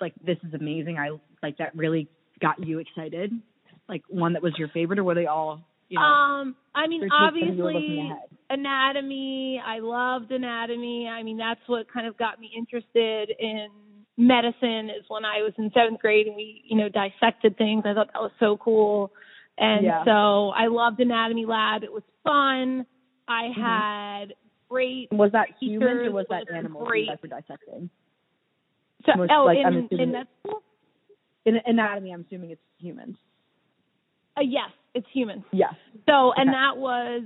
[0.00, 0.96] like this is amazing.
[0.98, 1.10] I
[1.42, 2.08] like that really
[2.40, 3.32] got you excited.
[3.88, 7.00] Like one that was your favorite, or were they all, you know, um I mean
[7.00, 11.08] there's just something you were looking obviously anatomy, I loved anatomy.
[11.08, 13.68] I mean that's what kind of got me interested in
[14.16, 17.82] medicine is when I was in 7th grade and we, you know, dissected things.
[17.84, 19.12] I thought that was so cool.
[19.58, 20.04] And Yeah.
[20.04, 21.82] so I loved anatomy lab.
[21.82, 22.86] It was fun.
[23.36, 23.54] I Mhm.
[23.54, 24.34] had
[24.68, 27.90] great Was that human or was that animal great- you guys dissecting?
[29.04, 30.62] so, Was, oh like, I'm in assuming in med school?
[31.44, 33.16] In anatomy, I'm assuming it's humans.
[34.36, 35.44] Uh, yes, it's humans.
[35.52, 35.74] Yes.
[36.08, 36.56] So, and Okay.
[36.58, 37.22] that was,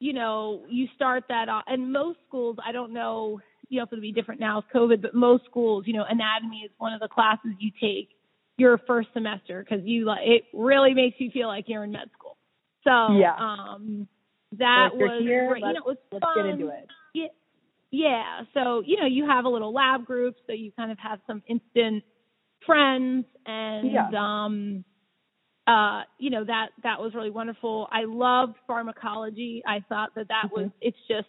[0.00, 3.92] you know, you start that off, and most schools, I don't know, you know, if
[3.92, 7.00] it'll be different now with COVID, but most schools, you know, anatomy is one of
[7.00, 8.16] the classes you take
[8.56, 12.10] your first semester because you like it really makes you feel like you're in med
[12.12, 12.36] school.
[12.84, 13.34] So, Yeah.
[13.36, 14.08] um,
[14.58, 15.64] that Like, was here, great.
[15.64, 16.36] You know, it was Let's fun.
[16.36, 16.86] get into it.
[17.14, 17.26] Yeah,
[17.90, 18.40] yeah.
[18.54, 21.42] So you know, you have a little lab group, so you kind of have some
[21.46, 22.04] instant
[22.66, 24.10] friends, and Yeah.
[24.16, 24.84] um,
[25.66, 27.88] uh, you know that that was really wonderful.
[27.92, 29.62] I loved pharmacology.
[29.66, 31.28] I thought that that was it's just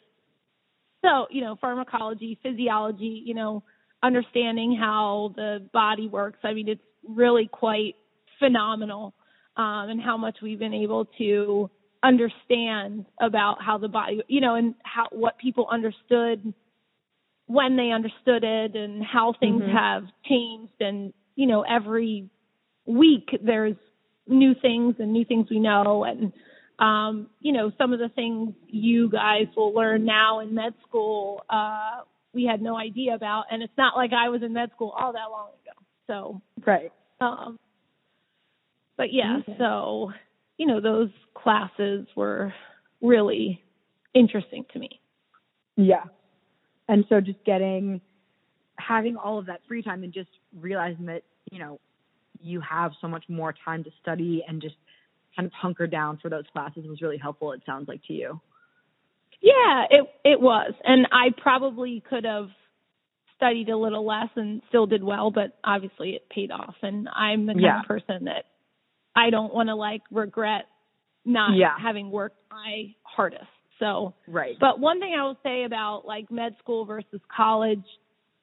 [1.03, 3.21] so you know pharmacology, physiology.
[3.25, 3.63] You know,
[4.03, 6.39] understanding how the body works.
[6.43, 7.95] I mean, it's really quite
[8.39, 9.13] phenomenal,
[9.57, 11.69] um, and how much we've been able to
[12.03, 16.53] understand about how the body, you know, and how what people understood
[17.47, 19.71] when they understood it and how things Mhm.
[19.73, 22.29] have changed and you know every
[22.85, 23.75] week there's
[24.27, 26.31] new things and new things we know and
[26.79, 31.43] um you know some of the things you guys will learn now in med school
[31.49, 32.01] uh
[32.33, 35.11] we had no idea about and it's not like I was in med school all
[35.11, 36.91] that long ago so Right.
[37.19, 37.59] um,
[38.97, 39.55] but yeah, Okay.
[39.57, 40.13] so
[40.61, 42.53] you know those classes were
[43.01, 43.63] really
[44.13, 45.01] interesting to me.
[45.75, 46.03] Yeah.
[46.87, 47.99] And so just getting
[48.77, 51.79] having all of that free time and just realizing that, you know,
[52.43, 54.75] you have so much more time to study and just
[55.35, 57.53] kind of hunker down for those classes was really helpful.
[57.53, 58.39] It sounds like to you.
[59.41, 62.49] Yeah, it it was, and I probably could have
[63.35, 66.75] studied a little less and still did well, but obviously it paid off.
[66.83, 67.79] And I'm the kind Yeah.
[67.79, 68.45] of person that
[69.15, 70.65] I don't want to like regret
[71.25, 71.77] not Yeah.
[71.79, 73.45] having worked my hardest.
[73.79, 74.57] So, Right.
[74.59, 77.83] but one thing I will say about like med school versus college,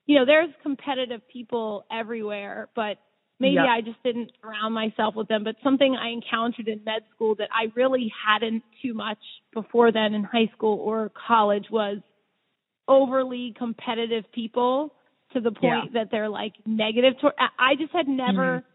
[0.07, 2.98] you know, there's competitive people everywhere, but
[3.40, 3.66] maybe Yep.
[3.68, 5.44] I just didn't surround myself with them.
[5.44, 9.18] But something I encountered in med school that I really hadn't too much
[9.52, 11.98] before then in high school or college was
[12.88, 14.94] overly competitive people
[15.33, 18.67] to the point that they're like negative toward I I just had never mm-hmm.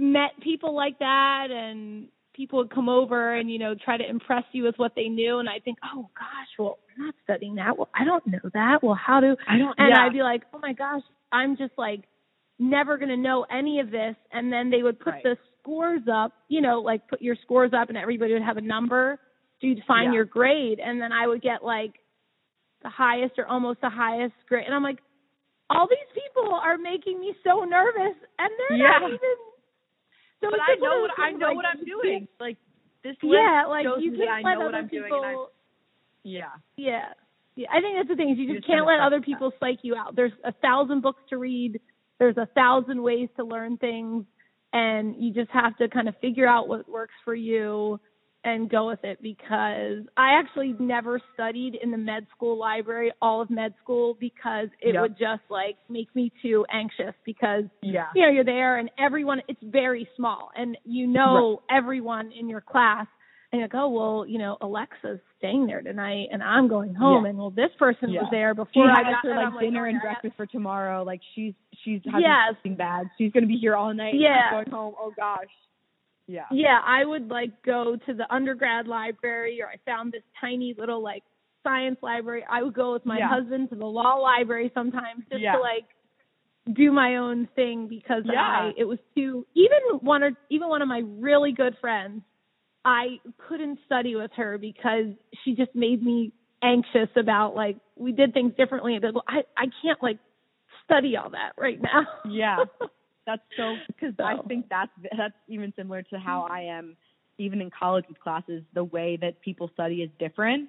[0.00, 4.44] Met people like that and people would come over and you know try to impress
[4.52, 7.76] you with what they knew and I think oh gosh well I'm not studying that
[7.76, 9.74] well I don't know that well how do I don't.
[9.78, 10.04] and yeah.
[10.06, 12.04] I'd be like oh my gosh I'm just like
[12.58, 15.22] never going to know any of this and then they would put Right.
[15.24, 18.62] the scores up you know like put your scores up and everybody would have a
[18.62, 19.18] number
[19.60, 20.18] so you'd find Yeah.
[20.18, 21.94] your grade and then I would get like
[22.82, 24.98] the highest or almost the highest grade and I'm like
[25.68, 29.36] all these people are making me so nervous and they're not even
[30.40, 32.28] so but I know what I know like, what I'm doing.
[32.40, 32.56] Like
[33.04, 35.22] this list Yeah, like shows you me can't I let know what other I'm people
[35.24, 35.34] And I,
[36.24, 36.52] yeah.
[36.76, 37.14] yeah.
[37.56, 38.30] Yeah, I think that's the thing.
[38.30, 39.24] Is you You just just can't let other that.
[39.26, 40.16] people psych you out.
[40.16, 41.80] There's a thousand books to read.
[42.18, 44.24] There's a thousand ways to learn things,
[44.72, 48.00] and you just have to kind of figure out what works for you
[48.44, 49.20] and go with it.
[49.22, 54.68] Because I actually never studied in the med school library, all of med school, because
[54.80, 55.02] it Yep.
[55.02, 57.14] would just like make me too anxious.
[57.24, 58.06] Because Yeah.
[58.14, 62.60] you know you're there and everyone it's very small and you know everyone in your
[62.60, 63.06] class
[63.52, 67.24] and you're like oh well you know alexa's staying there tonight and i'm going home
[67.24, 67.30] Yeah.
[67.30, 68.22] and well this person Yeah.
[68.22, 71.02] was there She before i has got her like dinner oh, and breakfast for tomorrow.
[71.02, 72.54] Like she's she's having Yes.
[72.62, 73.10] sleeping bags.
[73.18, 74.12] She's gonna be here all night.
[74.14, 74.50] and Yeah.
[74.52, 74.94] going home.
[74.98, 75.48] Oh gosh.
[76.30, 76.46] Yeah.
[76.52, 81.02] yeah i would like go to the undergrad library or i found this tiny little
[81.02, 81.22] like
[81.64, 83.28] science library i would go with my Yeah.
[83.28, 85.52] husband to the law library sometimes just Yeah.
[85.56, 85.86] to like
[86.74, 88.40] do my own thing because Yeah.
[88.40, 92.22] I it was too even one or even one of my really good friends
[92.84, 95.06] I couldn't study with her because
[95.42, 100.02] she just made me anxious about like we did things differently and I I can't
[100.02, 100.18] like
[100.84, 102.06] study all that right now.
[102.24, 102.58] Yeah.
[103.26, 106.96] That's so because I think that's that's even similar to how I am
[107.38, 108.62] even in college with classes.
[108.74, 110.68] The way that people study is different,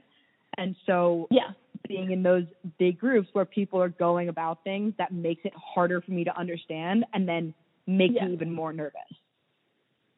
[0.58, 1.52] and so yeah.
[1.88, 2.46] being in those
[2.78, 6.38] big groups where people are going about things that makes it harder for me to
[6.38, 7.54] understand, and then
[7.88, 8.26] makes Yeah.
[8.26, 9.02] me even more nervous.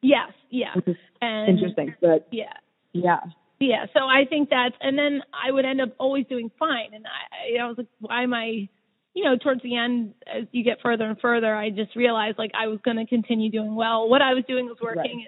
[0.02, 0.74] Yes, yeah.
[1.22, 2.52] And interesting, but Yeah.
[2.92, 3.20] yeah,
[3.58, 6.92] Yeah, so I think that's, and then I would end up always doing fine.
[6.92, 8.68] And I, I was like, why am I,
[9.14, 12.50] you know, towards the end, as you get further and further, I just realized like
[12.54, 14.08] I was going to continue doing well.
[14.08, 15.26] What I was doing was working.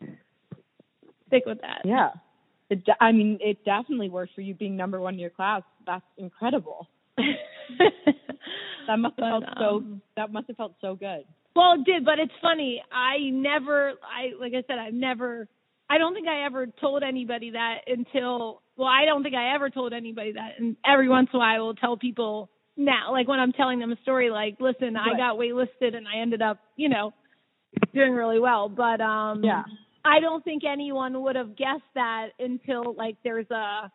[0.00, 0.16] And
[1.28, 1.82] stick with that.
[1.84, 2.10] yeah.
[2.70, 5.62] It, de- I mean, it definitely worked for you being number one in your class.
[5.86, 6.88] That's incredible.
[7.16, 9.64] That must have But, felt so.
[9.76, 11.24] um, That must have felt so good.
[11.56, 12.82] Well, it did, but it's funny.
[12.92, 15.48] I never, I like I said, I've never.
[15.88, 18.62] I don't think I ever told anybody that until.
[18.76, 21.56] Well, I don't think I ever told anybody that, and every once in a while
[21.56, 25.08] I will tell people now, like when I'm telling them a story, like, listen, I
[25.08, 25.16] Right.
[25.16, 27.12] got waitlisted and I ended up, you know,
[27.94, 28.68] doing really well.
[28.68, 29.62] But um Yeah.
[30.04, 33.90] I don't think anyone would have guessed that until like there's a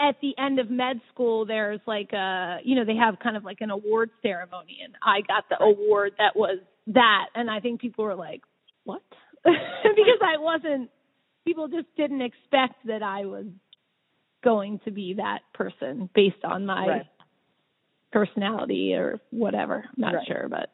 [0.00, 3.44] at the end of med school there's like a you know they have kind of
[3.44, 7.80] like an award ceremony and I got the award that was that and I think
[7.80, 8.42] people were like
[8.84, 9.02] what
[9.44, 10.90] because I wasn't
[11.44, 13.46] people just didn't expect that I was
[14.42, 17.06] going to be that person based on my Right.
[18.12, 20.26] Personality or whatever I'm not Right.
[20.26, 20.70] sure but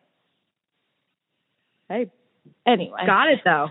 [1.89, 2.11] Hey,
[2.67, 3.69] anyway got it though.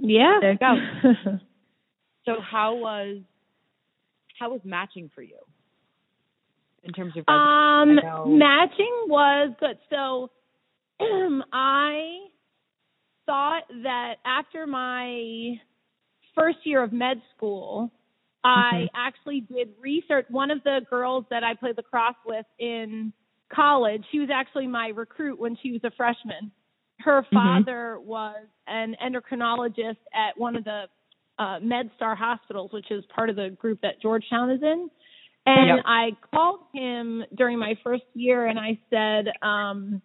[0.00, 1.38] yeah There you go.
[2.26, 3.18] So how was
[4.38, 5.38] how was matching for you
[6.84, 7.96] in terms of Um,
[8.38, 9.78] matching was good.
[9.90, 10.30] So
[11.52, 12.18] I
[13.26, 15.54] thought that after my
[16.34, 17.90] first year of med school,
[18.44, 20.26] I actually did research.
[20.30, 23.12] One of the girls that I played lacrosse with in
[23.52, 26.52] college, she was actually my recruit when she was a freshman.
[27.00, 30.84] Her father was an endocrinologist at one of the
[31.38, 34.90] uh, MedStar hospitals, which is part of the group that Georgetown is in.
[35.46, 35.84] And Yep.
[35.86, 40.02] I called him during my first year and I said, um,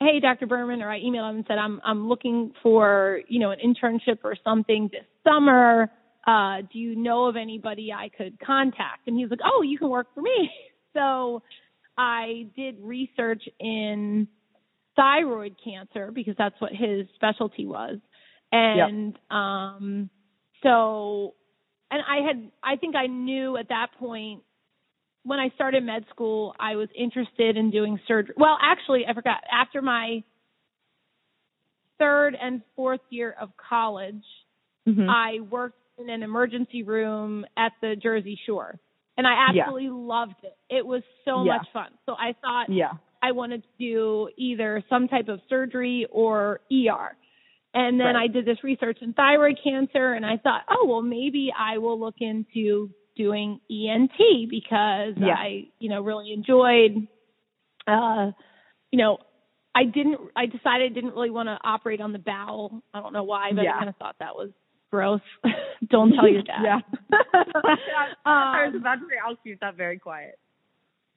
[0.00, 0.46] Hey, Dr.
[0.46, 4.20] Berman, or I emailed him and said, I'm, I'm looking for, you know, an internship
[4.24, 5.90] or something this summer.
[6.26, 9.06] Uh, do you know of anybody I could contact?
[9.06, 10.50] And he's like, Oh, you can work for me.
[10.92, 11.42] So
[11.96, 14.26] I did research in
[14.96, 17.98] thyroid cancer because that's what his specialty was.
[18.50, 20.10] And um
[20.64, 21.34] so
[21.92, 24.42] and I had I think I knew at that point
[25.22, 28.34] when I started med school I was interested in doing surgery.
[28.36, 29.42] Well, actually I forgot.
[29.52, 30.24] After my
[31.98, 34.24] third and fourth year of college,
[34.88, 35.08] Mhm.
[35.08, 38.78] I worked in an emergency room at the Jersey Shore.
[39.16, 39.62] And I Yeah.
[39.62, 40.56] absolutely loved it.
[40.68, 41.56] It was so Yeah.
[41.58, 41.90] much fun.
[42.06, 42.92] So I thought yeah.
[43.22, 47.16] I wanted to do either some type of surgery or ER.
[47.74, 48.24] And then Right.
[48.24, 51.98] I did this research in thyroid cancer and I thought, oh, well, maybe I will
[52.00, 55.34] look into doing ENT because Yeah.
[55.36, 57.06] I, you know, really enjoyed,
[57.86, 58.32] uh,
[58.90, 59.18] you know,
[59.74, 62.82] I didn't, I decided I didn't really want to operate on the bowel.
[62.94, 63.74] I don't know why, but Yeah.
[63.74, 64.50] I kind of thought that was
[64.90, 65.20] gross.
[65.90, 66.62] don't tell your dad.
[66.62, 66.80] Yeah.
[68.24, 70.38] I was Um, about to say I'll keep that very quiet.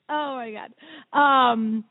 [0.09, 1.17] Oh my god.
[1.17, 1.85] Um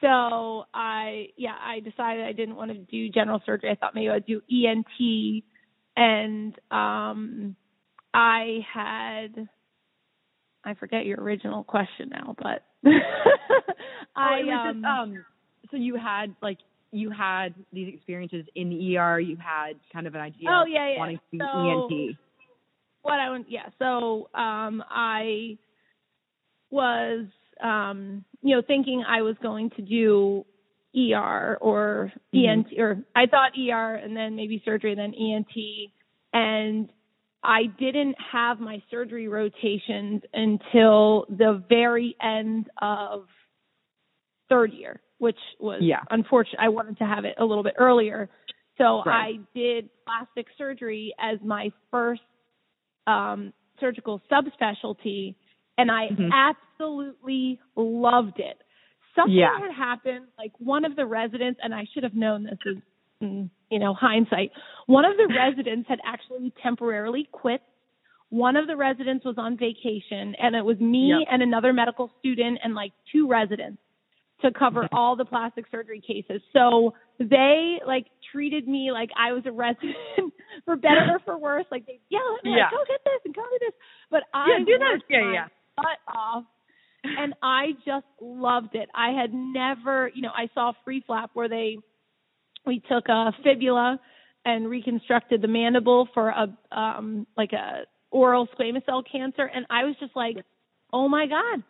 [0.00, 3.70] so I yeah, I decided I didn't want to do general surgery.
[3.70, 5.44] I thought maybe I'd do ENT
[5.96, 7.56] and um
[8.12, 9.48] I had
[10.64, 12.64] I forget your original question now, but
[14.16, 15.24] I oh, um, just, um
[15.70, 16.58] so you had like
[16.94, 20.92] you had these experiences in the ER, you had kind of an idea Oh, yeah,
[20.92, 20.98] yeah.
[20.98, 22.16] wanting to be So- ENT.
[23.02, 25.58] what I want yeah, so um I
[26.70, 27.26] was
[27.62, 30.44] um you know thinking I was going to do
[30.96, 32.12] ER or.
[32.32, 35.90] ENT or I thought ER and then maybe surgery then ENT
[36.32, 36.88] and
[37.42, 43.26] I didn't have my surgery rotations until the very end of
[44.48, 46.00] third year, which was Yeah.
[46.10, 46.60] unfortunate.
[46.60, 48.28] I wanted to have it a little bit earlier.
[48.78, 49.38] So Right.
[49.38, 52.22] I did plastic surgery as my first
[53.06, 55.34] um, surgical subspecialty,
[55.76, 56.30] and I Mhm.
[56.32, 58.62] absolutely loved it.
[59.14, 59.58] Something Yeah.
[59.58, 62.78] had happened, like one of the residents, and I should have known this is,
[63.20, 64.52] mm, you know, hindsight.
[64.86, 67.60] One of the residents had actually temporarily quit.
[68.30, 71.28] One of the residents was on vacation, and it was me Yep.
[71.30, 73.82] and another medical student and like two residents
[74.44, 76.42] to cover all the plastic surgery cases.
[76.52, 79.94] So they like treated me like I was a resident
[80.64, 81.64] for better or for worse.
[81.70, 82.64] Like they yell at me, Yeah.
[82.64, 83.74] like, go get this and go get this.
[84.10, 84.98] But I Yeah, do that.
[85.08, 85.46] Yeah, yeah.
[85.76, 86.44] butt off
[87.04, 88.88] and I just loved it.
[88.94, 91.78] I had never, you know, I saw Free Flap where they
[92.66, 93.98] we took a fibula
[94.44, 99.84] and reconstructed the mandible for a um like a oral squamous cell cancer and I
[99.84, 100.36] was just like,
[100.92, 101.62] "Oh my god.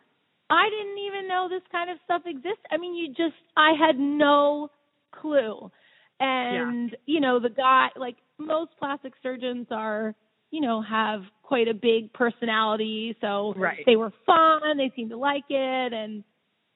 [0.49, 3.97] I didn't even know this kind of stuff exists." I mean, you just I had
[3.99, 4.69] no
[5.11, 5.71] clue.
[6.19, 10.15] And, you know, the guy like most plastic surgeons are,
[10.51, 13.83] you know, have quite a big personality, so Right.
[13.85, 16.23] they were fun, they seemed to like it and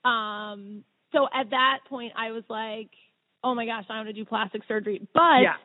[0.06, 2.92] um so at that point I was like,
[3.44, 5.56] "Oh my gosh, I want to do plastic surgery." But yeah.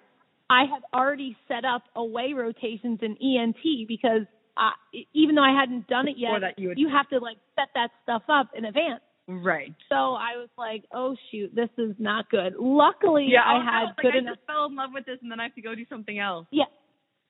[0.49, 4.73] I had already set up away rotations in ENT because I,
[5.13, 7.91] even though I hadn't done it yet, you would- you have to like set that
[8.03, 9.03] stuff up in advance.
[9.27, 9.75] Right.
[9.89, 13.97] So I was like, "Oh shoot, this is not good." Luckily, Yeah, I had like,
[13.97, 14.37] good I enough.
[14.37, 16.47] just fell in love with this and then I have to go do something else.
[16.51, 16.65] Yeah.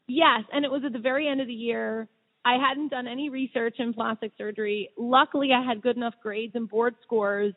[0.09, 2.09] Yes, and it was at the very end of the year.
[2.45, 4.91] I hadn't done any research in plastic surgery.
[4.99, 7.55] Luckily, I had good enough grades and board scores,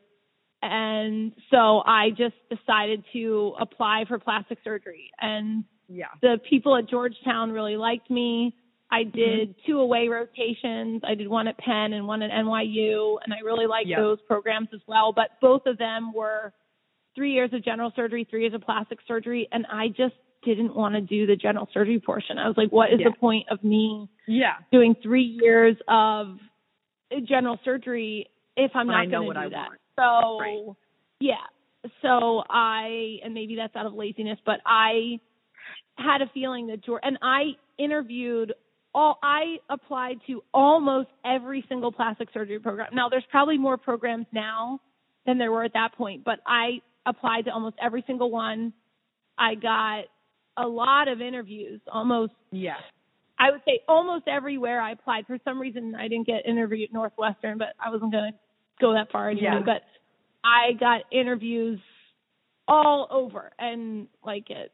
[0.61, 5.11] and so I just decided to apply for plastic surgery.
[5.19, 6.07] And Yeah.
[6.21, 8.55] the people at Georgetown really liked me.
[8.89, 9.17] I Mm-hmm.
[9.17, 11.01] did two away rotations.
[11.05, 13.99] I did one at Penn and one at NYU, and I really liked Yeah.
[13.99, 15.11] those programs as well.
[15.11, 16.53] But both of them were
[17.15, 20.95] three years of general surgery, three years of plastic surgery, and I just didn't want
[20.95, 22.37] to do the general surgery portion.
[22.37, 23.09] I was like, what is Yeah.
[23.09, 24.57] the point of me Yeah.
[24.71, 26.39] doing three years of
[27.23, 29.69] general surgery if I'm When not going to do I that?
[29.69, 29.79] want.
[29.95, 30.75] So, Right.
[31.19, 31.45] yeah.
[32.01, 35.19] So I, and maybe that's out of laziness, but I
[35.97, 38.53] had a feeling that George, and I interviewed
[38.97, 42.87] all, I applied to almost every single plastic surgery program.
[42.93, 44.79] Now there's probably more programs now
[45.27, 48.73] than there were at that point, but I applied to almost every single one.
[49.37, 50.05] I got
[50.57, 52.77] a lot of interviews, almost Yeah.
[53.37, 55.27] I would say almost everywhere I applied.
[55.27, 58.37] For some reason, I didn't get interviewed at Northwestern, but I wasn't going to
[58.81, 59.43] go that far anyway.
[59.43, 59.61] Yeah.
[59.63, 59.83] But
[60.43, 61.79] I got interviews
[62.67, 64.71] all over, and like at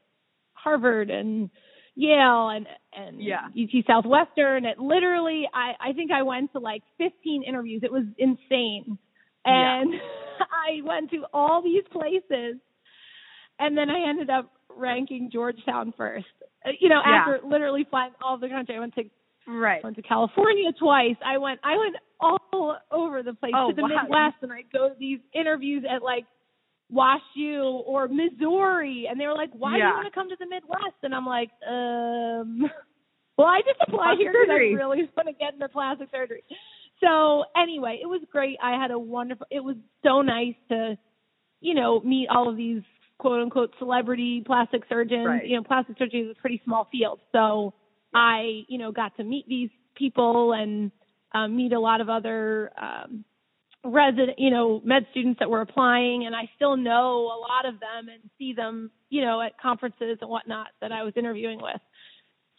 [0.53, 1.49] Harvard and
[1.95, 3.47] Yale and and Yeah.
[3.47, 4.65] UT Southwestern.
[4.65, 7.81] It literally, I I think I went to like 15 interviews.
[7.83, 8.97] It was insane,
[9.45, 9.79] Yeah.
[9.81, 9.93] and
[10.51, 12.57] I went to all these places,
[13.59, 16.25] and then I ended up ranking Georgetown first.
[16.65, 17.19] Uh, You know, Yeah.
[17.27, 19.03] after literally flying all over the country, I went to
[19.45, 19.83] Right.
[19.83, 21.17] I went to California twice.
[21.23, 23.89] I went I went all over the place Oh, to the wow.
[24.03, 26.25] Midwest, and I'd go to these interviews at like
[26.91, 30.45] WashU or Missouri, and they were like, "Why do you want to come to the
[30.45, 32.69] Midwest?" And I'm like, um,
[33.37, 36.43] well, I just applied here because I really want to get into plastic surgery.
[37.01, 38.57] So anyway, it was great.
[38.61, 39.47] I had a wonderful.
[39.49, 40.97] It was so nice to,
[41.61, 42.81] you know, meet all of these
[43.17, 45.25] quote unquote celebrity plastic surgeons.
[45.25, 45.47] Right.
[45.47, 47.73] You know, plastic surgery is a pretty small field, so
[48.13, 50.91] I, you know, got to meet these people and
[51.33, 53.25] um, meet a lot of other um,
[53.83, 57.79] resident, you know, med students that were applying, and I still know a lot of
[57.79, 61.81] them and see them, you know, at conferences and whatnot that I was interviewing with.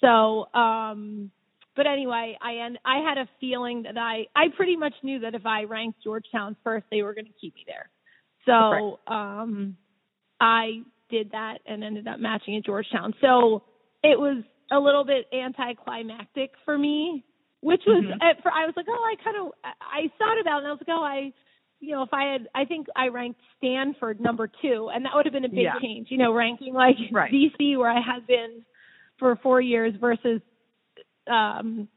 [0.01, 1.31] So, um,
[1.77, 5.35] but anyway, I and I had a feeling that I I pretty much knew that
[5.35, 7.89] if I ranked Georgetown first, they were going to keep me there.
[8.47, 9.77] So, um,
[10.41, 13.14] I did that and ended up matching at Georgetown.
[13.20, 13.62] So
[14.03, 17.25] it was a little bit anticlimactic for me,
[17.65, 18.23] which was Mhm.
[18.23, 20.71] at, for I was like, oh, I kind of I thought about it and I
[20.73, 21.33] was like, oh, I
[21.81, 25.27] you know, if I had I think I ranked Stanford number 2 and that would
[25.27, 25.79] have been a big Yeah.
[25.81, 27.33] change, you know, ranking like Right.
[27.33, 28.65] DC where I had been
[29.19, 30.41] for 4 years versus
[31.27, 31.89] um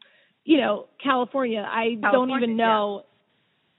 [0.46, 1.68] you know, California.
[1.70, 3.04] I don't even know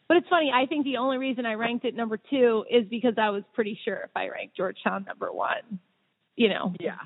[0.07, 0.51] but it's funny.
[0.55, 3.79] I think the only reason I ranked it number two is because I was pretty
[3.85, 5.79] sure if I ranked Georgetown number one,
[6.37, 6.97] you know, Yeah.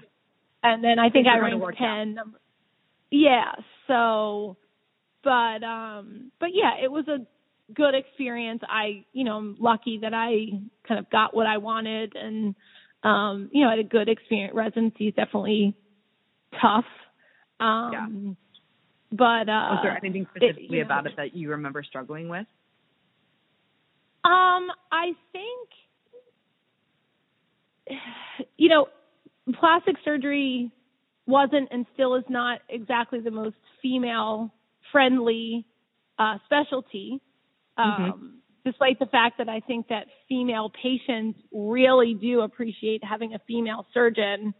[0.63, 2.15] and then I think I are gonna ranked ten.
[2.15, 2.39] Number,
[3.11, 3.53] yeah.
[3.89, 4.57] So,
[5.25, 7.19] but um, but yeah, it was a
[7.73, 8.63] good experience.
[8.69, 10.47] I, you know, I'm lucky that I
[10.87, 12.55] kind of got what I wanted, and
[13.03, 14.55] um, you know, had a good experience.
[14.55, 15.75] Residency is definitely
[16.61, 16.85] tough.
[17.61, 18.37] Um,
[19.11, 22.47] But uh, Was there anything it- specifically know, about it that you remember struggling with?
[24.25, 25.69] Um, I think
[28.57, 28.89] you know,
[29.59, 30.71] plastic surgery
[31.27, 34.53] wasn't and still is not exactly the most female
[34.93, 35.67] friendly
[36.19, 37.21] uh specialty.
[37.77, 43.41] Um despite the fact that I think that female patients really do appreciate having a
[43.49, 44.55] female surgeon.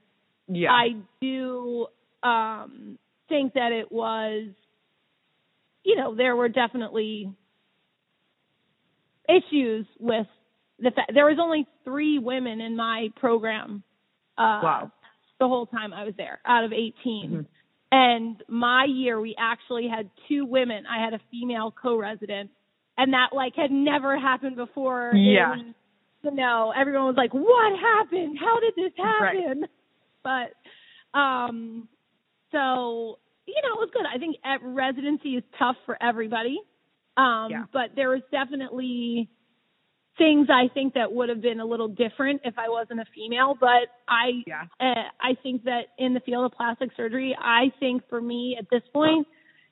[0.49, 0.73] Yeah.
[0.73, 1.87] I do
[2.23, 4.49] um think that it was
[5.85, 7.33] you know, there were definitely
[9.29, 10.27] issues with
[10.79, 13.83] the fact there was only three women in my program
[14.37, 14.93] uh Wow.
[15.39, 17.31] the whole time I was there out of 18.
[17.31, 17.47] Mhm.
[17.93, 20.85] And my year we actually had two women.
[20.87, 22.51] I had a female co-resident
[22.97, 25.13] and that like had never happened before.
[25.15, 25.53] Yeah.
[25.55, 25.75] in-
[26.25, 28.39] you know, everyone was like, "What happened?
[28.39, 29.37] How did this Right.
[29.37, 29.67] happen?"
[30.23, 31.89] But um
[32.53, 34.07] so, you know, it was good.
[34.07, 36.61] I think at residency is tough for everybody.
[37.17, 37.65] Um Yeah.
[37.73, 39.29] but there was definitely
[40.19, 43.57] things I think that would have been a little different if I wasn't a female,
[43.59, 44.67] but I Yeah.
[44.81, 48.69] uh, I think that in the field of plastic surgery, I think for me at
[48.71, 49.27] this point,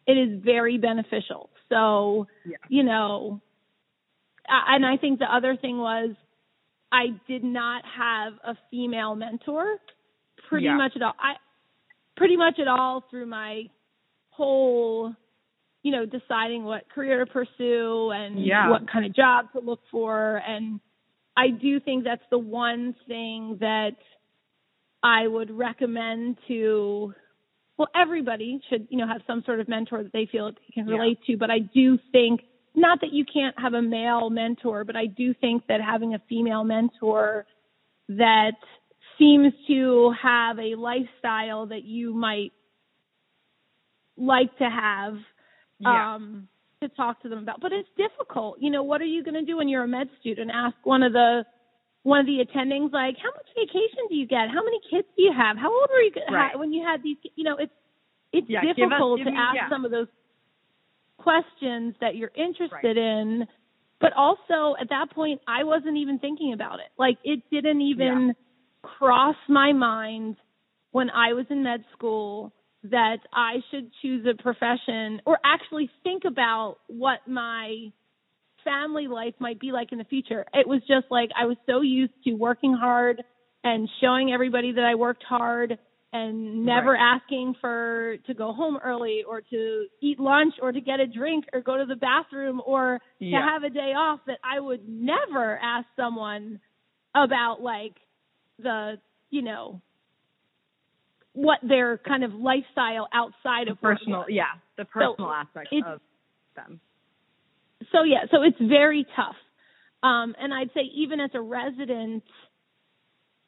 [0.06, 1.50] it is very beneficial.
[1.68, 2.56] So, Yeah.
[2.68, 3.40] you know,
[4.48, 6.16] I- and I think the other thing was
[6.90, 9.80] I did not have a female mentor
[10.48, 10.76] pretty Yeah.
[10.76, 11.14] much at all.
[11.18, 11.36] I
[12.16, 13.68] pretty much at all through my
[14.30, 15.14] whole
[15.82, 18.68] you know deciding what career to pursue and Yeah.
[18.70, 20.80] what kind of job to look for and
[21.36, 23.96] I do think that's the one thing that
[25.02, 27.14] I would recommend to
[27.78, 30.86] well everybody should you know have some sort of mentor that they feel they can
[30.88, 30.96] Yeah.
[30.96, 32.42] relate to but I do think
[32.74, 36.18] not that you can't have a male mentor but I do think that having a
[36.28, 37.46] female mentor
[38.08, 38.52] that
[39.18, 42.52] seems to have a lifestyle that you might
[44.16, 45.14] like to have
[45.80, 46.14] Yeah.
[46.14, 46.48] um
[46.82, 47.60] to talk to them about.
[47.60, 48.56] But it's difficult.
[48.60, 50.50] You know what are you going to do when you're a med student?
[50.52, 51.44] Ask one of the
[52.04, 54.48] one of the attendings like how much vacation do you get?
[54.48, 55.56] How many kids do you have?
[55.58, 56.52] How old were you Right.
[56.52, 57.72] ha- when you had these you know it's
[58.32, 59.68] it's Yeah, give us- difficult give to me- ask yeah.
[59.68, 60.08] some of those
[61.18, 63.46] questions that you're interested in.
[64.00, 66.88] But also at that point I wasn't even thinking about it.
[66.98, 68.34] Like it didn't even
[68.82, 70.36] cross my mind
[70.92, 72.52] when I was in med school
[72.84, 77.92] that I should choose a profession or actually think about what my
[78.64, 80.44] family life might be like in the future.
[80.54, 83.22] It was just like I was so used to working hard
[83.64, 85.78] and showing everybody that I worked hard
[86.12, 87.00] and never Right.
[87.22, 91.44] asking for to go home early or to eat lunch or to get a drink
[91.52, 93.40] or go to the bathroom or Yeah.
[93.40, 96.60] to have a day off that I would never ask someone
[97.14, 97.94] about like
[98.58, 98.98] the,
[99.30, 99.80] you know,
[101.32, 104.44] what their kind of lifestyle outside The of personal, yeah,
[104.76, 106.00] the personal aspect of
[106.56, 106.80] them.
[107.92, 109.36] So yeah, so it's very tough.
[110.02, 112.24] Um, and I'd say even as a resident,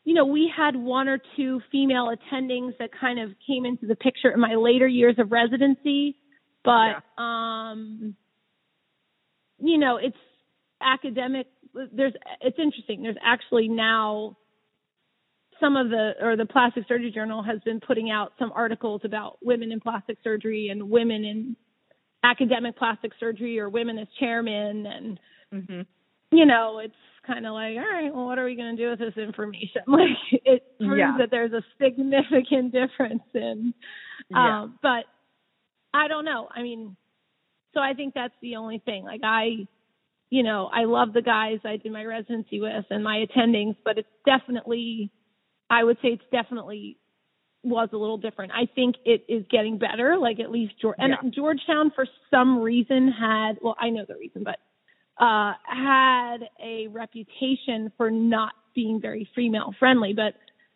[0.05, 3.97] you know, we had one or two female attendings that kind of came into the
[3.97, 6.16] picture in my later years of residency,
[6.64, 8.16] but um,
[9.59, 10.16] you know, it's
[10.80, 11.47] academic
[11.93, 13.03] there's it's interesting.
[13.03, 14.37] There's actually now
[15.62, 19.38] some of the or the plastic surgery journal has been putting out some articles about
[19.40, 21.56] women in plastic surgery and women in
[22.24, 25.20] academic plastic surgery or women as chairmen and
[25.54, 26.36] mm-hmm.
[26.36, 26.94] you know it's
[27.26, 29.82] kind of like all right well what are we going to do with this information
[29.86, 31.16] like it proves yeah.
[31.18, 33.72] that there's a significant difference in
[34.30, 34.62] yeah.
[34.62, 35.04] um but
[35.94, 36.96] i don't know i mean
[37.74, 39.66] so i think that's the only thing like i
[40.30, 43.98] you know i love the guys i did my residency with and my attendings but
[43.98, 45.10] it's definitely
[45.72, 46.98] i would say it's definitely
[47.64, 48.52] was a little different.
[48.52, 50.16] I think it is getting better.
[50.18, 51.30] Like at least George and yeah.
[51.30, 54.58] Georgetown for some reason had well, I know the reason, but
[55.22, 60.12] uh had a reputation for not being very female friendly.
[60.14, 60.34] But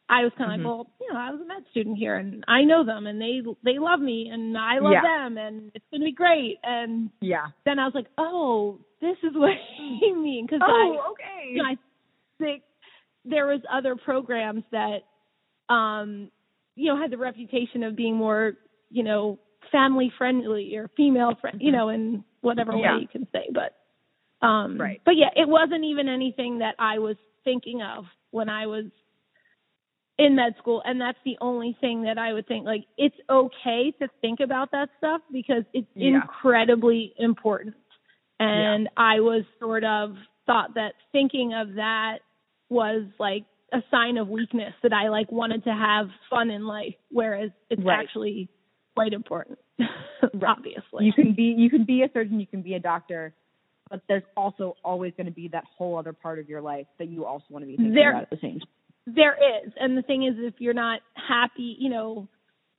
[0.08, 0.68] I was kind of mm-hmm.
[0.68, 3.20] like, well, you know, I was a med student here and I know them and
[3.20, 5.02] they they love me and I love yeah.
[5.02, 6.58] them and it's gonna be great.
[6.62, 9.56] And yeah, then I was like, oh, this is what
[10.00, 11.50] you mean because oh, I, okay.
[11.50, 11.76] You know, I
[12.38, 12.62] think
[13.28, 15.00] there was other programs that
[15.72, 16.30] um
[16.76, 18.52] you know, had the reputation of being more,
[18.90, 19.38] you know,
[19.72, 21.76] family friendly or female friend, you mm-hmm.
[21.76, 22.94] know, in whatever yeah.
[22.94, 23.48] way you can say.
[23.52, 25.00] But, um, right.
[25.04, 28.84] But yeah, it wasn't even anything that I was thinking of when I was
[30.18, 33.92] in med school, and that's the only thing that I would think like it's okay
[34.00, 36.20] to think about that stuff because it's yeah.
[36.20, 37.74] incredibly important.
[38.38, 39.02] And yeah.
[39.02, 40.16] I was sort of
[40.46, 42.18] thought that thinking of that
[42.68, 46.94] was like a sign of weakness that I like wanted to have fun in life,
[47.10, 48.00] whereas it's right.
[48.00, 48.48] actually
[48.94, 49.58] quite important.
[50.46, 53.34] obviously, you can be you can be a surgeon, you can be a doctor,
[53.90, 57.08] but there's also always going to be that whole other part of your life that
[57.08, 58.68] you also want to be thinking there, about at the same time.
[59.06, 62.28] There is, and the thing is, if you're not happy, you know,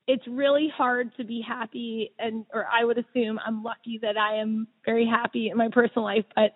[0.08, 4.42] it's really hard to be happy, and or I would assume I'm lucky that I
[4.42, 6.56] am very happy in my personal life, but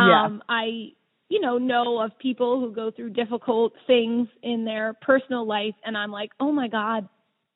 [0.00, 0.38] um, yeah.
[0.48, 0.92] I
[1.28, 5.96] you know, know of people who go through difficult things in their personal life and
[5.96, 7.08] I'm like, "Oh my god,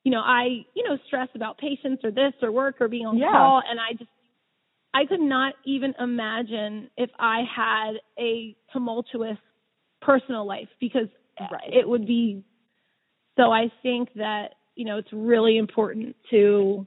[0.04, 3.18] you know, I, you know, stress about patients or this or work or being on
[3.18, 3.30] yeah.
[3.30, 4.10] call and I just
[4.94, 9.38] I could not even imagine if I had a tumultuous
[10.02, 11.08] personal life because
[11.40, 11.72] right.
[11.72, 12.44] it would be
[13.38, 16.86] so I think that, you know, it's really important to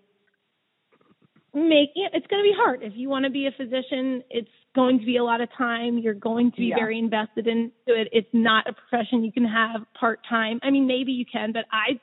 [1.56, 4.50] make it it's going to be hard if you want to be a physician it's
[4.76, 6.76] going to be a lot of time you're going to be yeah.
[6.76, 10.86] very invested into it it's not a profession you can have part time i mean
[10.86, 11.98] maybe you can but i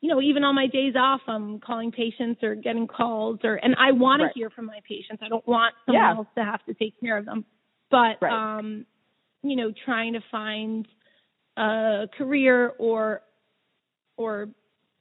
[0.00, 3.74] you know even on my days off i'm calling patients or getting calls or and
[3.78, 4.32] i want right.
[4.32, 6.14] to hear from my patients i don't want someone yeah.
[6.16, 7.44] else to have to take care of them
[7.90, 8.58] but right.
[8.58, 8.86] um
[9.42, 10.88] you know trying to find
[11.58, 13.20] a career or
[14.16, 14.48] or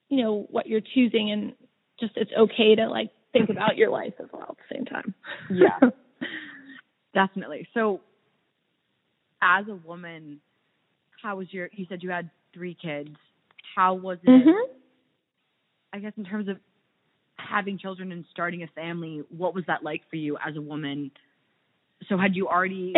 [0.10, 1.54] you know what you're choosing and
[1.98, 5.14] just it's okay to like think about your life as well at the same time.
[5.50, 5.90] yeah.
[7.14, 7.68] Definitely.
[7.74, 8.02] So
[9.42, 10.40] as a woman,
[11.22, 13.16] how was your you said you had three kids.
[13.76, 14.74] How was it mm-hmm.
[15.92, 16.58] I guess in terms of
[17.38, 21.12] having children and starting a family, what was that like for you as a woman?
[22.10, 22.94] So had you already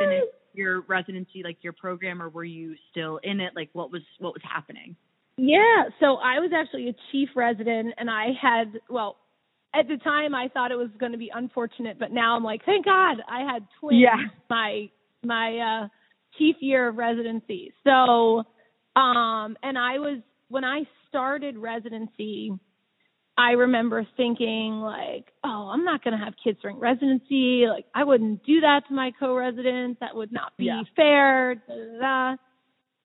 [0.00, 3.52] finished your residency, like your program, or were you still in it?
[3.54, 4.96] Like what was what was happening?
[5.36, 9.16] Yeah, so I was actually a chief resident, and I had well,
[9.74, 12.64] at the time I thought it was going to be unfortunate, but now I'm like,
[12.64, 14.00] thank God I had twins.
[14.02, 14.16] Yeah.
[14.48, 14.88] My
[15.22, 15.88] my uh,
[16.38, 17.72] chief year of residency.
[17.84, 18.44] So,
[18.96, 22.52] um, and I was when I started residency,
[23.36, 27.66] I remember thinking like, oh, I'm not going to have kids during residency.
[27.68, 30.00] Like, I wouldn't do that to my co-residents.
[30.00, 30.82] That would not be yeah.
[30.96, 31.54] fair.
[31.54, 32.36] Da, da, da.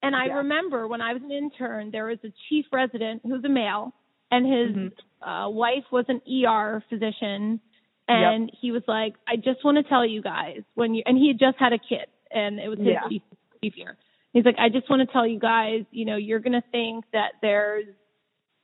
[0.01, 0.34] And I yeah.
[0.38, 3.93] remember when I was an intern, there was a chief resident who was a male,
[4.32, 4.88] and his mm-hmm.
[5.26, 7.59] Uh, wife was an ER physician,
[8.07, 8.57] and yep.
[8.61, 11.39] he was like, "I just want to tell you guys when you," and he had
[11.39, 13.07] just had a kid, and it was his yeah.
[13.09, 13.97] chief, year.
[14.34, 17.34] He's like, "I just want to tell you guys, you know, you're gonna think that
[17.41, 17.86] there's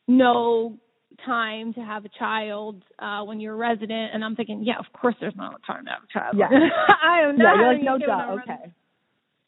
[0.07, 0.77] no
[1.25, 4.85] time to have a child uh when you're a resident and I'm thinking, yeah, of
[4.93, 6.35] course there's no time to have a child.
[6.37, 6.47] Yeah.
[7.03, 8.73] I am not yeah, you're like, no duh, okay.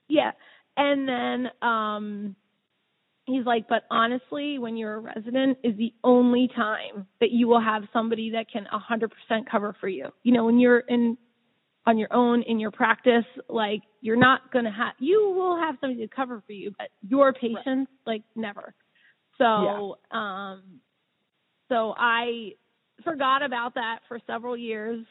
[0.08, 0.32] Yeah.
[0.78, 2.36] And then um
[3.32, 7.62] he's like, but honestly, when you're a resident is the only time that you will
[7.62, 9.10] have somebody that can 100%
[9.50, 10.08] cover for you.
[10.24, 11.18] You know, when you're in
[11.88, 15.76] on your own in your practice, like you're not going to have, you will have
[15.82, 17.88] somebody to cover for you, but your patients, right.
[18.06, 18.74] like never.
[19.38, 20.52] So, yeah.
[20.52, 20.64] um,
[21.70, 22.52] so I
[23.04, 25.06] forgot about that for several years.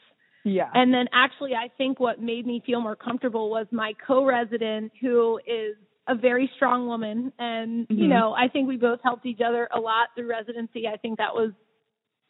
[0.45, 0.69] Yeah.
[0.73, 5.39] And then actually, I think what made me feel more comfortable was my co-resident who
[5.45, 5.75] is
[6.07, 8.01] a very strong woman and mm-hmm.
[8.01, 11.17] you know i think we both helped each other a lot through residency i think
[11.17, 11.51] that was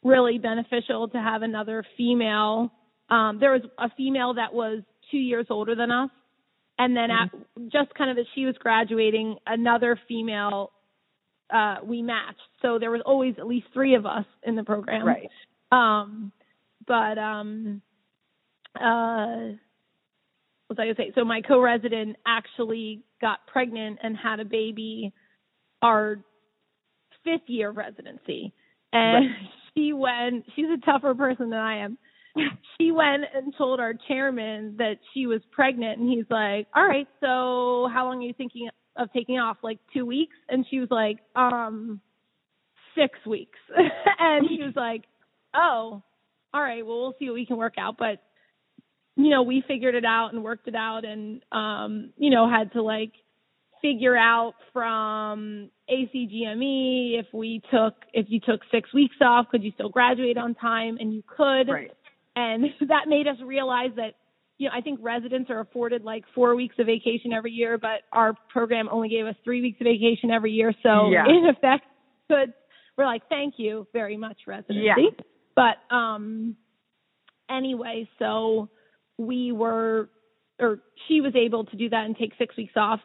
[0.04, 2.72] really beneficial to have another female
[3.10, 6.10] um there was a female that was two years older than us.
[6.78, 7.62] And then Mm-hmm.
[7.66, 10.72] at, just kind of as she was graduating, another female
[11.52, 12.40] uh, we matched.
[12.62, 15.06] So there was always at least three of us in the program.
[15.06, 15.28] Right.
[15.70, 16.32] Um,
[16.86, 17.82] but um,
[18.74, 19.54] uh,
[20.72, 21.12] was I gonna say?
[21.14, 25.12] So my co-resident actually got pregnant and had a baby
[25.82, 26.18] our
[27.24, 28.52] fifth year of residency,
[28.92, 29.26] and
[29.74, 30.44] she went.
[30.56, 31.98] She's a tougher person than I am.
[32.78, 37.06] She went and told our chairman that she was pregnant, and he's like, "All right,
[37.20, 39.58] so how long are you thinking of taking off?
[39.62, 42.00] Like two weeks?" And she was like, "Um,
[42.94, 43.58] six weeks."
[44.18, 45.02] and he was like,
[45.54, 46.02] "Oh,
[46.54, 46.84] all right.
[46.84, 48.22] Well, we'll see what we can work out." But
[49.16, 52.72] you know, we figured it out and worked it out, and um, you know, had
[52.72, 53.12] to like
[53.82, 59.72] figure out from ACGME if we took if you took six weeks off, could you
[59.72, 60.96] still graduate on time?
[60.98, 61.68] And you could.
[61.68, 61.90] Right.
[62.36, 64.14] And that made us realize that,
[64.56, 68.02] you know, I think residents are afforded like four weeks of vacation every year, but
[68.12, 70.72] our program only gave us three weeks of vacation every year.
[70.82, 71.24] So Yeah.
[71.28, 71.84] in effect,
[72.30, 72.54] could
[72.96, 74.84] we're like, thank you very much, residency.
[74.84, 75.24] Yeah.
[75.56, 76.56] But um,
[77.50, 78.68] anyway, so
[79.18, 80.08] we were,
[80.58, 83.00] or she was able to do that and take six weeks off,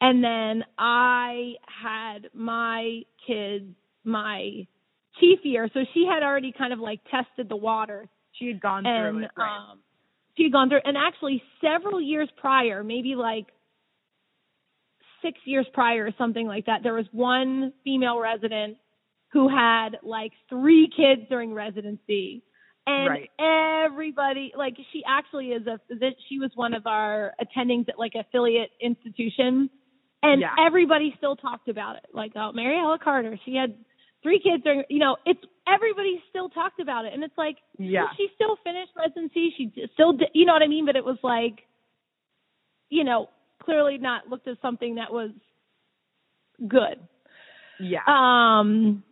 [0.00, 3.66] and then I had my kids
[4.04, 4.66] my
[5.20, 8.08] chief year, so she had already kind of like tested the water.
[8.32, 9.30] She had gone and through it.
[9.36, 9.70] Right.
[9.70, 9.78] um
[10.36, 13.46] she had gone through and actually several years prior maybe like
[15.22, 18.76] six years prior or something like that there was one female resident
[19.32, 22.42] who had like three kids during residency
[22.86, 23.30] and Right.
[23.84, 28.12] everybody like she actually is a physician she was one of our attendings at like
[28.14, 29.70] affiliate institution
[30.22, 30.54] and Yeah.
[30.58, 33.74] everybody still talked about it like oh mariella carter she had
[34.22, 38.06] three kids during you know it's everybody still talked about it and it's like yeah.
[38.16, 39.54] she still finished residency.
[39.56, 40.86] She still did, you know what I mean?
[40.86, 41.60] But it was like,
[42.90, 43.28] you know,
[43.62, 45.30] clearly not looked as something that was
[46.66, 46.98] good.
[47.78, 48.00] Yeah.
[48.06, 49.02] Um,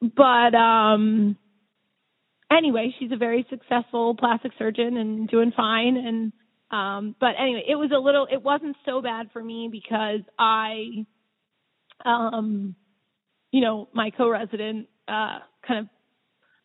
[0.00, 1.36] but um,
[2.50, 5.96] anyway, she's a very successful plastic surgeon and doing fine.
[5.96, 6.32] And
[6.70, 8.26] um, but anyway, it was a little.
[8.30, 11.06] It wasn't so bad for me because I,
[12.04, 12.74] um,
[13.52, 15.86] you know, my co-resident uh, kind of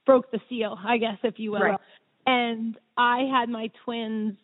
[0.06, 1.62] broke the seal, I guess, if you will.
[1.62, 1.80] Right.
[2.26, 4.38] And I had my twins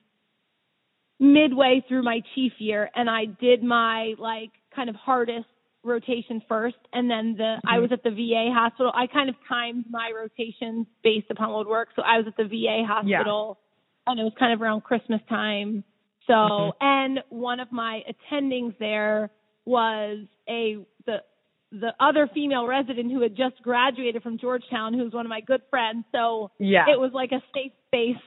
[1.20, 5.48] midway through my chief year, and I did my like kind of hardest
[5.88, 7.82] rotation first, and then the I Mhm.
[7.82, 8.92] was at the VA hospital.
[8.94, 11.90] I kind of timed my rotations based upon what would work.
[11.96, 13.60] So I was at the VA hospital,
[14.06, 15.84] and it was kind of around Christmas time.
[16.28, 16.74] So, Mhm.
[16.82, 19.32] and one of my attendings there
[19.66, 21.24] was a the
[21.72, 25.42] the other female resident who had just graduated from Georgetown, who was one of my
[25.42, 26.06] good friends.
[26.14, 26.90] So yeah.
[26.90, 28.18] it was like a safe space.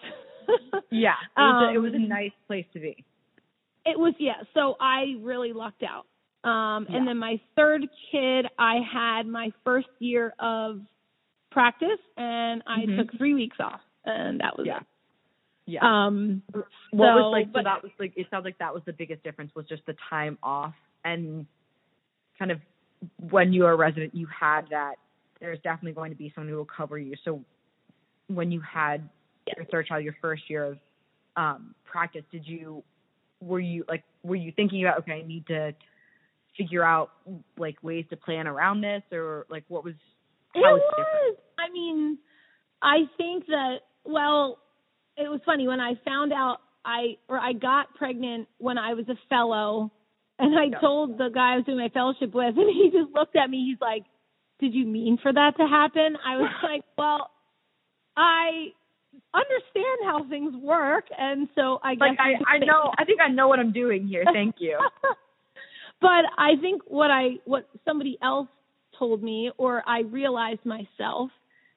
[0.90, 1.14] yeah.
[1.36, 3.04] It was, a, it was a um, nice place to be.
[3.86, 4.42] It was yeah.
[4.52, 6.06] So I really lucked out.
[6.45, 6.97] Um, Yeah.
[6.97, 10.80] and then my third kid, I had my first year of
[11.51, 12.97] practice, and I Mhm.
[12.97, 14.78] took three weeks off, and that was Yeah.
[14.78, 14.86] it.
[15.66, 15.80] Yeah.
[15.82, 17.53] Um, what so, was like?
[17.53, 18.12] so that was like.
[18.16, 20.74] It sounds like that was the biggest difference was just the time off
[21.05, 21.47] and
[22.38, 22.61] kind of
[23.30, 24.97] when you are a resident, you had that.
[25.41, 27.14] There's definitely going to be someone who will cover you.
[27.24, 27.45] So
[28.26, 29.09] when you had
[29.57, 30.78] your third child, your first year of
[31.36, 32.82] um, practice, did you
[33.41, 35.74] were you like were you thinking about okay, I need to
[36.57, 37.11] figure out
[37.59, 39.94] like ways to plan around this or like what was
[40.55, 41.36] It was was.
[41.59, 42.18] I mean,
[42.82, 44.59] I think that well,
[45.16, 49.09] it was funny when I found out I or I got pregnant when I was
[49.09, 49.90] a fellow,
[50.38, 50.78] and I Yeah.
[50.80, 53.66] told the guy I was doing my fellowship with, and he just looked at me.
[53.68, 54.05] He's like,
[54.61, 57.30] "Did you mean for that to happen?" I was like, "Well,
[58.16, 58.68] I
[59.34, 63.28] understand how things work, and so I guess Like I, I know I think I
[63.28, 64.24] know what I'm doing here.
[64.32, 64.78] Thank you.
[66.01, 68.48] but I think what I what somebody else
[68.98, 71.30] told me or I realized myself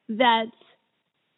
[0.10, 0.48] that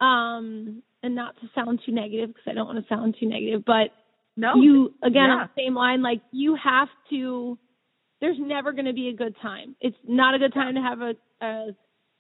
[0.02, 3.64] um and not to sound too negative because I don't want to sound too negative
[3.66, 3.92] but
[4.38, 4.56] No.
[4.56, 7.58] you again on the same line like you have to
[8.22, 9.76] there's never going to be a good time.
[9.82, 11.14] It's not a good time to have a,
[11.46, 11.68] a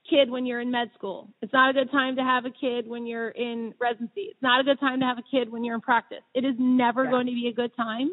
[0.09, 1.29] kid when you're in med school.
[1.41, 4.27] It's not a good time to have a kid when you're in residency.
[4.29, 6.21] It's not a good time to have a kid when you're in practice.
[6.35, 7.11] It is never Yeah.
[7.11, 8.11] going to be a good time.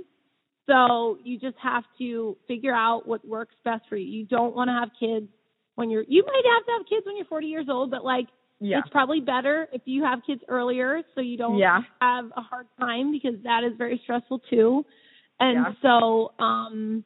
[0.67, 4.07] So you just have to figure out what works best for you.
[4.21, 5.29] You don't want to have kids
[5.75, 8.27] when you're you might have to have kids when you're 40 years old, but like
[8.61, 8.79] yeah.
[8.79, 11.81] it's probably better if you have kids earlier so you don't Yeah.
[12.01, 14.85] have a hard time because that is very stressful too.
[15.41, 15.73] And Yeah.
[15.83, 17.05] so um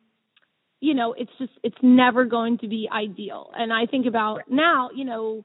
[0.80, 3.50] you know, it's just it's never going to be ideal.
[3.57, 5.44] And I think about now, you know,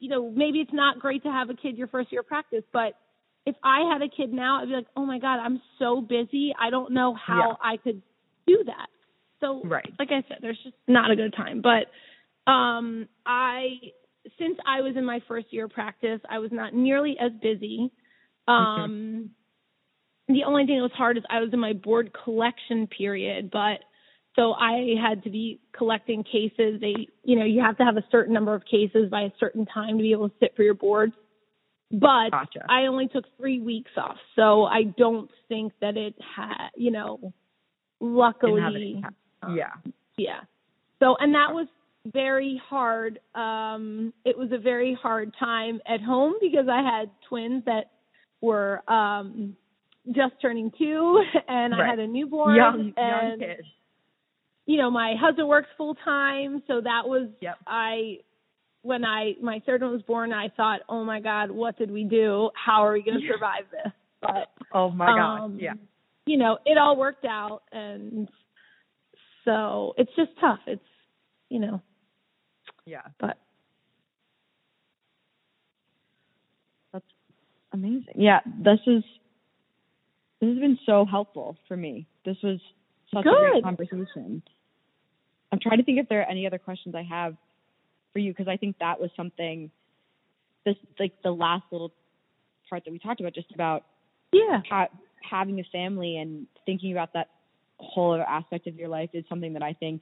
[0.00, 2.64] you know, maybe it's not great to have a kid your first year of practice,
[2.72, 2.94] but
[3.46, 6.54] if I had a kid now, I'd be like, oh my god, I'm so busy.
[6.60, 7.54] I don't know how Yeah.
[7.62, 8.02] I could
[8.46, 8.88] do that.
[9.40, 9.92] So, Right.
[9.98, 11.62] like I said, there's just not a good time.
[11.62, 13.78] But um, I,
[14.38, 17.92] since I was in my first year of practice, I was not nearly as busy.
[18.48, 19.30] Um,
[20.28, 23.78] The only thing that was hard is I was in my board collection period, but
[24.34, 26.80] so I had to be collecting cases.
[26.80, 29.66] They, you know, you have to have a certain number of cases by a certain
[29.66, 31.12] time to be able to sit for your boards.
[31.90, 32.66] But Gotcha.
[32.68, 37.32] I only took three weeks off, so I don't think that it had, you know,
[38.00, 39.14] luckily, impact.
[39.54, 39.72] Yeah.
[40.16, 40.40] yeah.
[40.98, 41.68] So, and that was
[42.12, 43.20] very hard.
[43.34, 47.90] Um, it was a very hard time at home because I had twins that
[48.40, 49.56] were um
[50.12, 53.68] just turning two, and I had a newborn, Young, young and kids.
[54.66, 57.58] you know, my husband works full time, so that was Yep.
[57.66, 58.18] I
[58.86, 62.04] when I my third one was born, I thought, oh my God, what did we
[62.04, 62.50] do?
[62.54, 63.92] How are we going to survive this?
[64.20, 65.38] But Oh my god.
[65.42, 65.74] um, Yeah.
[66.24, 68.28] you know, it all worked out, and
[69.44, 70.60] so it's just tough.
[70.66, 70.82] It's
[71.48, 71.82] you know,
[72.86, 73.02] Yeah.
[73.20, 73.38] but
[76.92, 77.04] That's
[77.72, 78.14] amazing.
[78.16, 79.02] Yeah, this is
[80.40, 82.06] this has been so helpful for me.
[82.24, 82.60] This was
[83.12, 84.42] such a great conversation.
[85.52, 87.36] I'm trying to think if there are any other questions I have
[88.16, 89.70] for you because I think that was something
[90.64, 91.92] this like the last little
[92.70, 93.84] part that we talked about just about
[94.32, 94.88] yeah, ha-
[95.22, 97.28] having a family and thinking about that
[97.76, 100.00] whole other aspect of your life is something that I think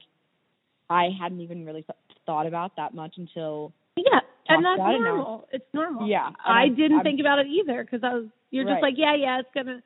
[0.89, 5.47] I hadn't even really th- thought about that much until yeah, and that's it normal.
[5.51, 6.07] It's normal.
[6.07, 8.27] Yeah, I didn't I'm- think about it either because I was.
[8.49, 9.83] You're just like, yeah, yeah, it's gonna,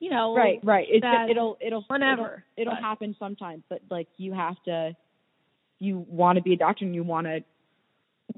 [0.00, 4.08] you know, right right it's that it'll it'll whenever, it'll, it'll happen sometimes but like
[4.16, 4.96] you have to
[5.78, 7.40] you want to be a doctor and you want to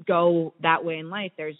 [0.07, 1.57] go that way in life there's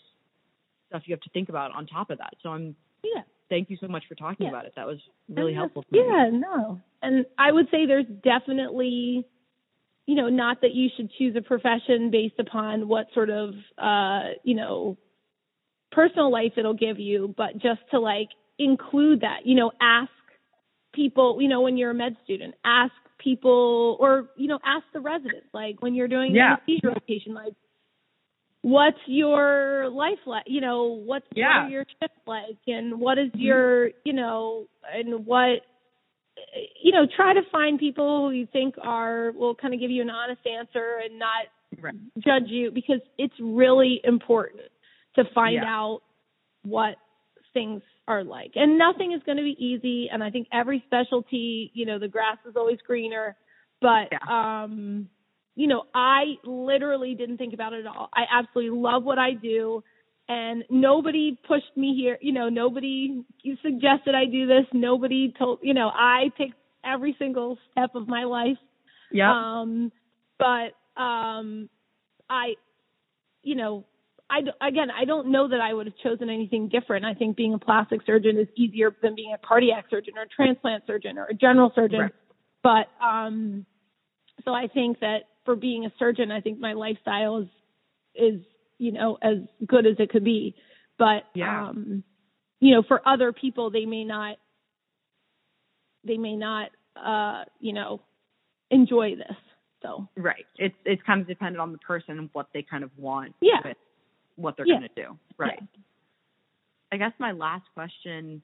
[0.89, 3.21] stuff you have to think about on top of that so i'm Yeah.
[3.49, 4.49] thank you so much for talking Yeah.
[4.49, 6.17] about it that was really And helpful that's- for me.
[6.17, 6.81] Yeah, no.
[7.01, 9.25] And I would say there's definitely,
[10.05, 14.29] you know, not that you should choose a profession based upon what sort of, uh,
[14.43, 14.97] you know,
[15.91, 18.29] personal life it'll give you, but just to like
[18.59, 20.11] include that, you know, ask
[20.93, 24.99] people, you know, when you're a med student, ask people or, you know, ask the
[24.99, 26.53] residents, like when you're doing Yeah.
[26.53, 27.53] anesthesia rotation, like,
[28.63, 31.63] what's your life like you know what's Yeah.
[31.63, 35.61] what are your shifts like and what is your you know and what
[36.81, 40.01] you know try to find people who you think are will kind of give you
[40.01, 41.45] an honest answer and not
[41.81, 44.63] right judge you because it's really important
[45.15, 45.65] to find Yeah.
[45.65, 46.01] out
[46.63, 46.95] what
[47.53, 51.71] things are like and nothing is going to be easy and i think every specialty
[51.73, 53.35] you know the grass is always greener
[53.81, 55.09] but um
[55.55, 59.33] you know i literally didn't think about it at all i absolutely love what i
[59.33, 59.83] do
[60.29, 63.23] and nobody pushed me here you know nobody
[63.61, 68.23] suggested i do this nobody told you know i picked every single step of my
[68.23, 68.57] life
[69.11, 69.91] yeah um,
[70.39, 71.69] but um,
[72.29, 72.55] I,
[73.43, 73.85] you know,
[74.29, 77.05] I again, I don't know that I would have chosen anything different.
[77.05, 80.27] I think being a plastic surgeon is easier than being a cardiac surgeon or a
[80.27, 81.99] transplant surgeon or a general surgeon.
[81.99, 82.11] Right.
[82.63, 83.65] But um,
[84.45, 87.47] so I think that for being a surgeon, I think my lifestyle is
[88.15, 88.41] is
[88.77, 90.55] you know as good as it could be.
[90.97, 91.69] But Yeah.
[91.69, 92.03] um,
[92.59, 94.37] you know, for other people, they may not
[96.03, 98.01] they may not uh, you know
[98.69, 99.37] enjoy this.
[99.81, 102.91] So right it's it's kind of dependent on the person and what they kind of
[102.97, 103.61] want Yeah.
[103.65, 103.77] with
[104.35, 104.75] what they're Yeah.
[104.77, 105.65] going to do right Yeah.
[106.91, 108.41] I guess my last question,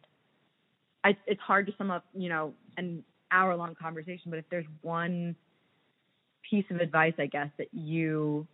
[1.03, 4.65] I, it's hard to sum up, you know, an hour long conversation, but if there's
[4.81, 5.35] one
[6.49, 8.47] piece of advice, I guess, that you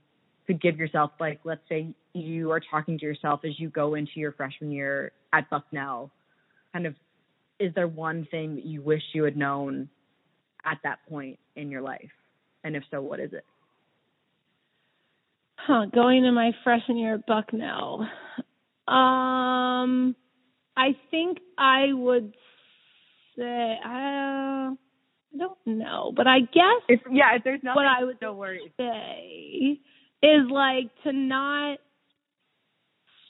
[0.48, 4.12] could give yourself, like, let's say you are talking to yourself as you go into
[4.16, 6.12] your freshman year at Bucknell,
[6.74, 6.96] kind of,
[7.60, 9.90] is there one thing that you wish you had known
[10.66, 12.12] at that point in your life?
[12.64, 13.46] And if so, what is it?
[15.56, 18.08] Huh, going to my freshman year at Bucknell.
[18.86, 20.16] Um,
[20.76, 22.34] I think I would
[23.38, 24.74] say I,
[25.34, 28.34] I don't know, but I guess If yeah, if there's nothing, what I would no
[28.34, 28.70] worries.
[28.78, 29.80] say
[30.22, 31.80] is like to not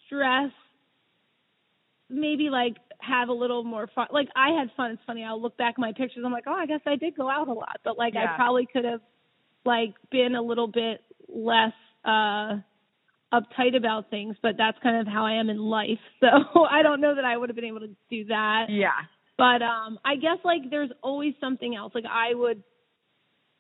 [0.06, 0.52] stress.
[2.10, 4.08] Maybe like have a little more fun.
[4.12, 4.92] Like I had fun.
[4.92, 5.24] It's funny.
[5.24, 6.24] I'll look back at my pictures.
[6.26, 8.34] I'm like, oh, I guess I did go out a lot, but like Yeah.
[8.34, 9.02] I probably could have
[9.66, 11.74] like been a little bit less
[12.06, 12.58] uh
[13.34, 16.00] uptight about things, but that's kind of how I am in life.
[16.20, 18.68] So I don't know that I would have been able to do that.
[18.70, 18.92] Yeah.
[19.38, 21.94] But um I guess like there's always something else.
[21.96, 22.64] Like I would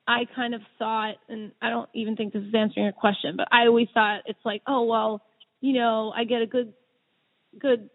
[0.07, 3.47] I kind of thought and I don't even think this is answering your question, but
[3.51, 5.21] I always thought it's like, oh well,
[5.61, 6.73] you know, I get a good
[7.59, 7.89] good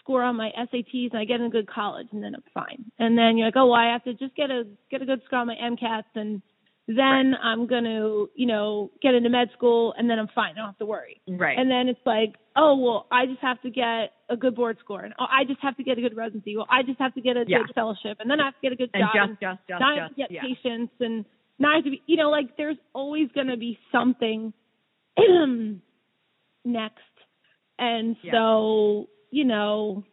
[0.00, 2.84] score on my SATs and I get in a good college and then I'm fine.
[2.98, 5.22] And then you're like, oh, well, I have to just get a get a good
[5.26, 6.42] score on my MCATs and
[6.86, 7.34] then.
[7.42, 10.52] I'm going to, you know, get into med school and then I'm fine.
[10.52, 11.20] I don't have to worry.
[11.28, 11.58] Right.
[11.58, 15.02] And then it's like, oh, well, I just have to get a good board score
[15.02, 16.56] and oh, I just have to get a good residency.
[16.56, 17.58] Well, I just have to get a yeah.
[17.58, 19.28] good fellowship and then I have to get a good and job.
[19.30, 20.42] Just, just, just, now just, I have to get yeah.
[20.42, 21.24] patients and
[21.58, 24.52] now I have to be, you know, like there's always going to be something
[26.64, 27.00] next.
[27.78, 28.32] And yeah.
[28.32, 30.04] so, you know,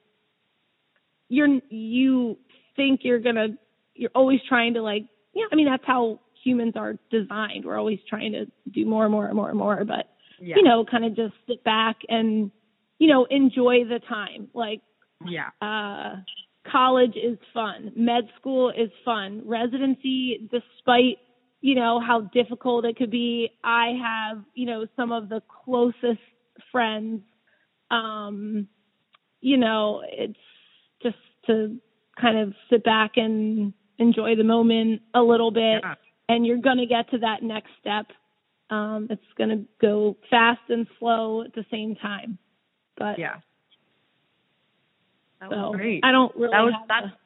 [1.30, 2.38] you're, you
[2.76, 3.48] think you're going to,
[3.96, 5.04] you're always trying to like,
[5.34, 7.66] yeah, I mean, that's how humans are designed.
[7.66, 10.08] We're always trying to do more and more and more and more, but
[10.40, 10.56] yeah.
[10.58, 12.52] you know, kind of just sit back and
[13.00, 14.50] you know enjoy the time.
[14.54, 14.82] Like
[15.26, 16.22] yeah, uh,
[16.70, 21.18] college is fun, med school is fun, residency, despite
[21.62, 23.52] you know how difficult it could be.
[23.64, 26.22] I have you know some of the closest
[26.72, 27.22] friends.
[27.90, 28.68] Um,
[29.42, 30.40] you know, it's
[31.04, 31.18] just
[31.48, 31.78] to
[32.20, 35.82] kind of sit back and enjoy the moment a little bit.
[35.84, 35.96] Yeah
[36.32, 38.06] and you're going to get to that next step.
[38.70, 42.38] Um, it's going to go fast and slow at the same time.
[42.98, 43.36] But yeah,
[45.42, 46.06] that so was great.
[46.06, 46.52] I don't really.
[46.52, 47.04] That was that.
[47.06, 47.18] a-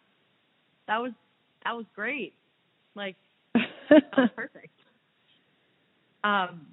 [0.88, 1.12] That was
[1.64, 2.34] that was great.
[2.96, 3.16] Like
[3.54, 4.70] that was perfect.
[6.24, 6.68] Um,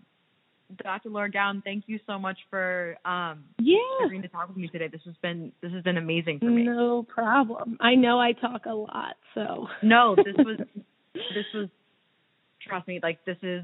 [0.82, 1.10] Dr.
[1.10, 3.76] Laura Gowen, thank you so much for um yeah.
[4.04, 4.88] agreeing to talk with me today.
[4.88, 6.62] This has been this has been amazing for me.
[6.62, 7.76] No problem.
[7.80, 10.58] I know I talk a lot, so No, this was
[11.14, 11.68] this was
[12.66, 13.62] trust me, like this is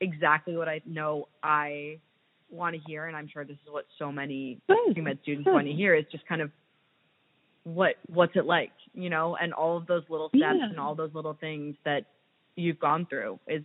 [0.00, 1.98] exactly what I know I
[2.50, 5.02] want to hear, and I'm sure this is what so many Good.
[5.02, 6.50] med students want to hear is just kind of
[7.64, 10.68] what what's it like, you know, and all of those little steps Yeah.
[10.70, 12.04] and all those little things that
[12.54, 13.64] you've gone through is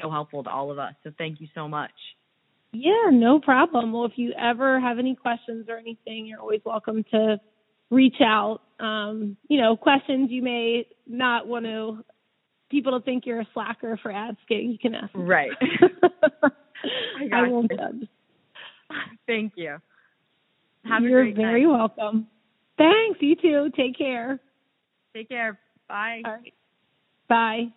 [0.00, 0.94] so helpful to all of us.
[1.04, 1.90] So thank you so much.
[2.72, 3.92] Yeah, no problem.
[3.92, 7.40] Well, if you ever have any questions or anything, you're always welcome to
[7.90, 8.60] reach out.
[8.78, 12.04] Um, you know, questions you may not want to
[12.70, 14.70] people to think you're a slacker for asking.
[14.70, 15.10] You can ask.
[15.14, 15.50] Right.
[17.22, 18.08] I, got won't judge.
[19.26, 19.78] Thank you.
[20.84, 21.72] Have you're very night.
[21.72, 22.28] welcome.
[22.78, 23.18] Thanks.
[23.20, 23.70] You too.
[23.76, 24.38] Take care.
[25.14, 25.58] Take care.
[25.88, 26.22] Bye.
[26.24, 26.54] Right.
[27.28, 27.72] Bye.